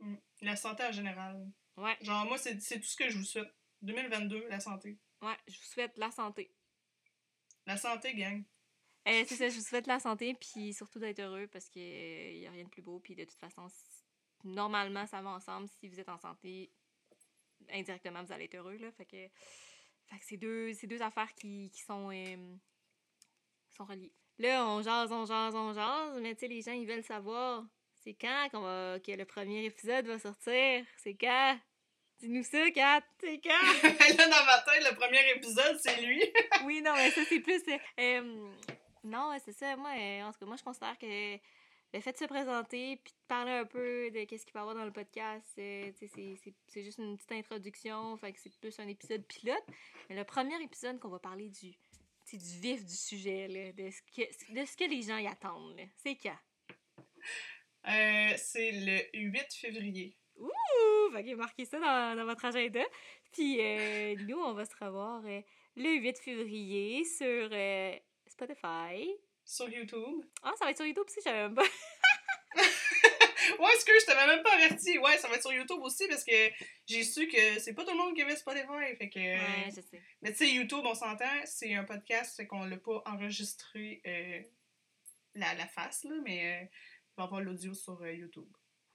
mm, 0.00 0.16
La 0.42 0.56
santé 0.56 0.84
en 0.84 0.92
général. 0.92 1.50
Ouais, 1.76 1.96
Genre, 2.00 2.26
moi, 2.26 2.36
c'est 2.38 2.60
c'est 2.60 2.80
tout 2.80 2.86
ce 2.88 2.96
que 2.96 3.08
je 3.08 3.18
vous 3.18 3.24
souhaite. 3.24 3.48
2022, 3.82 4.46
la 4.48 4.60
santé. 4.60 4.98
ouais, 5.22 5.36
je 5.48 5.56
vous 5.56 5.64
souhaite 5.64 5.96
la 5.96 6.10
santé. 6.10 6.54
La 7.66 7.76
santé, 7.78 8.14
gang. 8.14 8.42
Euh, 9.08 9.24
c'est 9.26 9.36
ça, 9.36 9.48
je 9.48 9.54
vous 9.56 9.64
souhaite 9.64 9.86
la 9.86 9.98
santé, 10.00 10.34
puis 10.34 10.74
surtout 10.74 10.98
d'être 10.98 11.20
heureux 11.20 11.46
parce 11.46 11.68
qu'il 11.70 12.38
n'y 12.38 12.46
a 12.46 12.50
rien 12.50 12.64
de 12.64 12.68
plus 12.68 12.82
beau. 12.82 13.00
Puis 13.00 13.14
de 13.14 13.24
toute 13.24 13.38
façon, 13.38 13.66
si- 13.70 14.04
normalement, 14.44 15.06
ça 15.06 15.22
va 15.22 15.30
ensemble. 15.30 15.68
Si 15.68 15.88
vous 15.88 15.98
êtes 15.98 16.08
en 16.10 16.18
santé, 16.18 16.70
indirectement, 17.70 18.22
vous 18.22 18.32
allez 18.32 18.44
être 18.44 18.56
heureux. 18.56 18.76
Là, 18.76 18.90
fait 18.92 19.06
que, 19.06 19.28
fait 20.10 20.18
que 20.18 20.24
c'est 20.26 20.36
deux, 20.36 20.72
c'est 20.74 20.86
deux 20.86 21.02
affaires 21.02 21.32
qui, 21.34 21.70
qui 21.70 21.82
sont, 21.82 22.10
euh, 22.12 22.56
sont 23.76 23.84
reliées. 23.84 24.12
Là, 24.38 24.66
on 24.66 24.82
jase, 24.82 25.12
on 25.12 25.24
jase, 25.26 25.54
on 25.54 25.72
jase, 25.72 26.20
mais 26.20 26.34
tu 26.34 26.40
sais, 26.40 26.48
les 26.48 26.62
gens, 26.62 26.72
ils 26.72 26.86
veulent 26.86 27.04
savoir 27.04 27.64
c'est 28.02 28.14
quand 28.14 28.48
qu'on 28.50 28.62
va, 28.62 28.98
que 28.98 29.12
le 29.12 29.24
premier 29.26 29.64
épisode 29.66 30.06
va 30.06 30.18
sortir? 30.18 30.84
C'est 30.96 31.14
quand? 31.14 31.58
Dis-nous 32.18 32.42
ça, 32.44 32.70
Kat. 32.70 33.02
C'est 33.20 33.40
quand? 33.40 33.82
là, 34.18 34.26
dans 34.26 34.44
ma 34.46 34.58
tête, 34.60 34.90
le 34.90 34.96
premier 34.96 35.30
épisode, 35.36 35.78
c'est 35.82 36.00
lui. 36.00 36.22
oui, 36.64 36.80
non, 36.82 36.94
mais 36.94 37.10
ça, 37.10 37.20
c'est 37.28 37.40
plus. 37.40 37.62
euh, 37.68 37.78
euh, 37.98 38.50
non, 39.04 39.36
c'est 39.44 39.52
ça. 39.52 39.76
Moi, 39.76 39.90
en 40.24 40.32
tout 40.32 40.38
cas, 40.38 40.46
moi, 40.46 40.56
je 40.56 40.62
considère 40.64 40.98
que 40.98 41.36
le 41.92 42.00
fait 42.00 42.12
de 42.12 42.18
se 42.18 42.24
présenter 42.24 42.96
puis 42.98 43.12
de 43.12 43.18
parler 43.28 43.52
un 43.52 43.64
peu 43.64 44.10
de 44.10 44.24
qu'est-ce 44.24 44.44
qu'il 44.44 44.52
va 44.54 44.60
y 44.60 44.62
avoir 44.62 44.76
dans 44.76 44.84
le 44.84 44.92
podcast, 44.92 45.46
euh, 45.58 45.90
c'est- 45.98 46.82
juste 46.82 46.98
une 46.98 47.16
petite 47.16 47.32
introduction. 47.32 48.16
Fait 48.16 48.32
que 48.32 48.38
c'est 48.40 48.56
plus 48.58 48.78
un 48.78 48.86
épisode 48.88 49.24
pilote. 49.26 49.64
Mais 50.08 50.16
le 50.16 50.24
premier 50.24 50.60
épisode 50.62 50.98
qu'on 51.00 51.08
va 51.08 51.18
parler 51.18 51.48
du, 51.48 51.70
du 52.32 52.58
vif 52.60 52.84
du 52.84 52.94
sujet, 52.94 53.48
là, 53.48 53.72
de, 53.72 53.90
ce 53.90 54.02
que, 54.02 54.54
de 54.60 54.64
ce 54.64 54.76
que 54.76 54.84
les 54.84 55.02
gens 55.02 55.18
y 55.18 55.26
attendent, 55.26 55.80
c'est 55.96 56.16
quand? 56.16 56.38
Euh, 57.88 58.34
c'est 58.36 58.72
le 58.72 59.18
8 59.18 59.46
février. 59.54 60.16
Ouh! 60.38 61.12
Fait 61.12 61.24
que 61.24 61.34
marquez 61.34 61.64
ça 61.64 61.78
dans, 61.80 62.16
dans 62.16 62.24
votre 62.24 62.44
agenda. 62.44 62.82
Puis 63.32 63.58
euh, 63.60 64.14
nous, 64.28 64.38
on 64.38 64.52
va 64.52 64.64
se 64.64 64.76
revoir 64.82 65.24
euh, 65.26 65.40
le 65.76 65.96
8 66.00 66.18
février 66.18 67.04
sur 67.04 67.50
Spotify. 68.28 69.10
Sur 69.50 69.68
YouTube. 69.68 70.24
Ah, 70.44 70.52
ça 70.56 70.64
va 70.64 70.70
être 70.70 70.76
sur 70.76 70.86
YouTube 70.86 71.02
aussi, 71.04 71.18
j'avais 71.24 71.48
même 71.48 71.56
pas. 71.56 71.64
Ouais, 73.58 73.72
est-ce 73.74 73.84
que 73.84 73.92
je 74.00 74.06
t'avais 74.06 74.26
même 74.28 74.44
pas 74.44 74.54
averti? 74.54 74.96
Ouais, 74.98 75.18
ça 75.18 75.26
va 75.26 75.34
être 75.34 75.42
sur 75.42 75.52
YouTube 75.52 75.80
aussi 75.80 76.06
parce 76.06 76.22
que 76.22 76.50
j'ai 76.86 77.02
su 77.02 77.26
que 77.26 77.58
c'est 77.58 77.74
pas 77.74 77.84
tout 77.84 77.90
le 77.90 77.96
monde 77.96 78.14
qui 78.14 78.22
avait 78.22 78.36
Spotify. 78.36 78.94
Fait 78.96 79.10
que. 79.10 79.18
Ouais, 79.18 79.70
je 79.70 79.80
sais. 79.80 80.00
Mais 80.22 80.30
tu 80.30 80.38
sais, 80.38 80.50
YouTube, 80.50 80.84
on 80.84 80.94
s'entend, 80.94 81.40
c'est 81.46 81.74
un 81.74 81.82
podcast, 81.82 82.36
fait 82.36 82.46
qu'on 82.46 82.64
l'a 82.64 82.76
pas 82.76 83.02
enregistré 83.06 84.00
euh, 84.06 84.40
la, 85.34 85.54
la 85.54 85.66
face, 85.66 86.04
là, 86.04 86.14
mais 86.22 86.62
euh, 86.62 86.66
on 87.16 87.22
va 87.22 87.26
avoir 87.26 87.40
l'audio 87.40 87.74
sur 87.74 88.00
euh, 88.02 88.12
YouTube. 88.12 88.48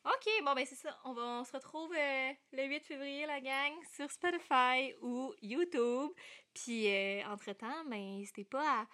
OK, 0.05 0.29
bon, 0.43 0.53
ben 0.53 0.65
c'est 0.65 0.75
ça. 0.75 0.97
On, 1.03 1.13
va, 1.13 1.23
on 1.23 1.43
se 1.43 1.51
retrouve 1.51 1.91
euh, 1.97 2.31
le 2.53 2.65
8 2.65 2.85
février, 2.85 3.25
la 3.25 3.41
gang, 3.41 3.73
sur 3.95 4.09
Spotify 4.11 4.93
ou 5.01 5.33
YouTube. 5.41 6.11
Puis, 6.53 6.87
euh, 6.87 7.23
entre-temps, 7.25 7.83
ben, 7.89 8.17
n'hésitez 8.17 8.45
pas 8.45 8.81
à, 8.81 8.87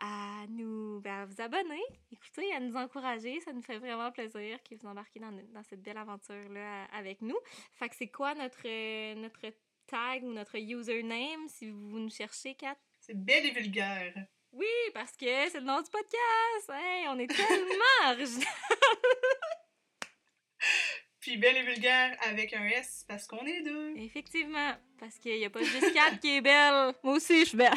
à 0.00 0.46
nous 0.48 1.00
ben, 1.00 1.20
à 1.20 1.26
vous 1.26 1.40
abonner, 1.40 1.82
écoutez, 2.10 2.52
à 2.54 2.60
nous 2.60 2.74
encourager. 2.76 3.40
Ça 3.40 3.52
nous 3.52 3.62
fait 3.62 3.78
vraiment 3.78 4.10
plaisir 4.10 4.58
que 4.62 4.74
vous 4.74 4.86
embarquiez 4.86 5.20
dans, 5.20 5.30
dans 5.30 5.62
cette 5.62 5.82
belle 5.82 5.98
aventure-là 5.98 6.84
avec 6.92 7.20
nous. 7.22 7.38
Fait 7.74 7.88
que 7.88 7.96
c'est 7.96 8.08
quoi 8.08 8.34
notre, 8.34 8.66
euh, 8.66 9.14
notre 9.14 9.46
tag 9.86 10.24
ou 10.24 10.32
notre 10.32 10.56
username 10.58 11.48
si 11.48 11.68
vous 11.70 11.98
nous 11.98 12.10
cherchez, 12.10 12.54
Kat? 12.54 12.76
C'est 12.98 13.14
belle 13.14 13.46
et 13.46 13.50
vulgaire. 13.50 14.14
Oui, 14.52 14.66
parce 14.94 15.16
que 15.16 15.48
c'est 15.48 15.60
le 15.60 15.66
nom 15.66 15.80
du 15.80 15.90
podcast! 15.90 16.70
Hey, 16.70 17.06
on 17.08 17.18
est 17.18 17.28
tellement! 17.28 18.16
Puis 21.20 21.36
belle 21.36 21.58
et 21.58 21.62
vulgaire 21.62 22.16
avec 22.22 22.52
un 22.54 22.64
S 22.64 23.04
parce 23.06 23.26
qu'on 23.26 23.44
est 23.44 23.60
deux. 23.62 23.94
Effectivement, 23.96 24.74
parce 24.98 25.18
qu'il 25.18 25.36
n'y 25.36 25.44
a 25.44 25.50
pas 25.50 25.62
juste 25.62 25.92
Kat 25.92 26.16
qui 26.16 26.36
est 26.36 26.40
belle. 26.40 26.94
Moi 27.02 27.14
aussi, 27.14 27.40
je 27.40 27.48
suis 27.50 27.58
belle. 27.58 27.74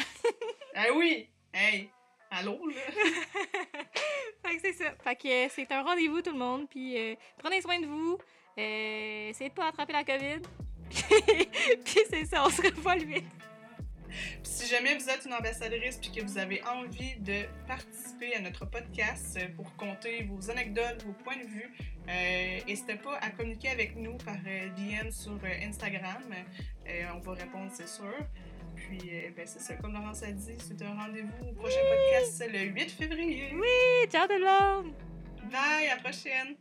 Ah 0.74 0.86
oui! 0.94 1.28
Hey! 1.52 1.90
Allô, 2.36 2.58
là? 2.66 2.80
fait 4.44 4.56
que 4.56 4.60
c'est 4.60 4.72
ça. 4.72 4.92
Fait 5.04 5.14
que 5.14 5.28
euh, 5.28 5.48
c'est 5.54 5.70
un 5.70 5.82
rendez-vous, 5.82 6.20
tout 6.20 6.32
le 6.32 6.38
monde. 6.38 6.68
Puis 6.68 6.98
euh, 6.98 7.14
prenez 7.38 7.60
soin 7.60 7.78
de 7.78 7.86
vous. 7.86 8.18
Euh, 8.58 9.28
essayez 9.30 9.50
de 9.50 9.54
pas 9.54 9.68
attraper 9.68 9.92
la 9.92 10.02
COVID. 10.02 10.40
puis 11.84 12.00
c'est 12.10 12.24
ça, 12.24 12.44
on 12.44 12.50
se 12.50 12.62
revoit 12.62 12.96
le 12.96 13.04
8. 13.04 13.24
Puis 14.08 14.52
si 14.52 14.66
jamais 14.66 14.96
vous 14.96 15.08
êtes 15.08 15.24
une 15.24 15.34
ambassadrice 15.34 15.96
puis 15.98 16.10
que 16.10 16.24
vous 16.24 16.38
avez 16.38 16.62
envie 16.64 17.16
de 17.20 17.44
participer 17.66 18.34
à 18.34 18.40
notre 18.40 18.64
podcast 18.66 19.38
pour 19.56 19.74
compter 19.76 20.24
vos 20.24 20.50
anecdotes, 20.50 21.02
vos 21.04 21.12
points 21.12 21.36
de 21.36 21.46
vue, 21.46 21.72
euh, 22.08 22.58
n'hésitez 22.66 22.96
pas 22.96 23.16
à 23.18 23.30
communiquer 23.30 23.70
avec 23.70 23.96
nous 23.96 24.16
par 24.18 24.36
DM 24.36 25.10
sur 25.10 25.38
Instagram. 25.44 26.22
Euh, 26.88 27.04
on 27.14 27.18
va 27.20 27.32
répondre, 27.32 27.70
c'est 27.72 27.88
sûr. 27.88 28.14
Puis, 28.76 29.00
euh, 29.12 29.30
ben, 29.36 29.46
c'est 29.46 29.60
ça, 29.60 29.74
comme 29.76 29.92
Laurence 29.92 30.22
a 30.22 30.32
dit, 30.32 30.56
c'est 30.58 30.82
un 30.82 30.94
rendez-vous 30.94 31.48
au 31.48 31.52
prochain 31.52 31.80
podcast, 31.88 32.34
c'est 32.36 32.48
le 32.48 32.60
8 32.72 32.90
février. 32.90 33.52
Oui, 33.54 34.08
ciao 34.10 34.26
tout 34.26 34.34
le 34.34 34.40
monde! 34.84 34.92
Bye, 35.50 35.88
à 35.88 35.96
la 35.96 36.02
prochaine! 36.02 36.56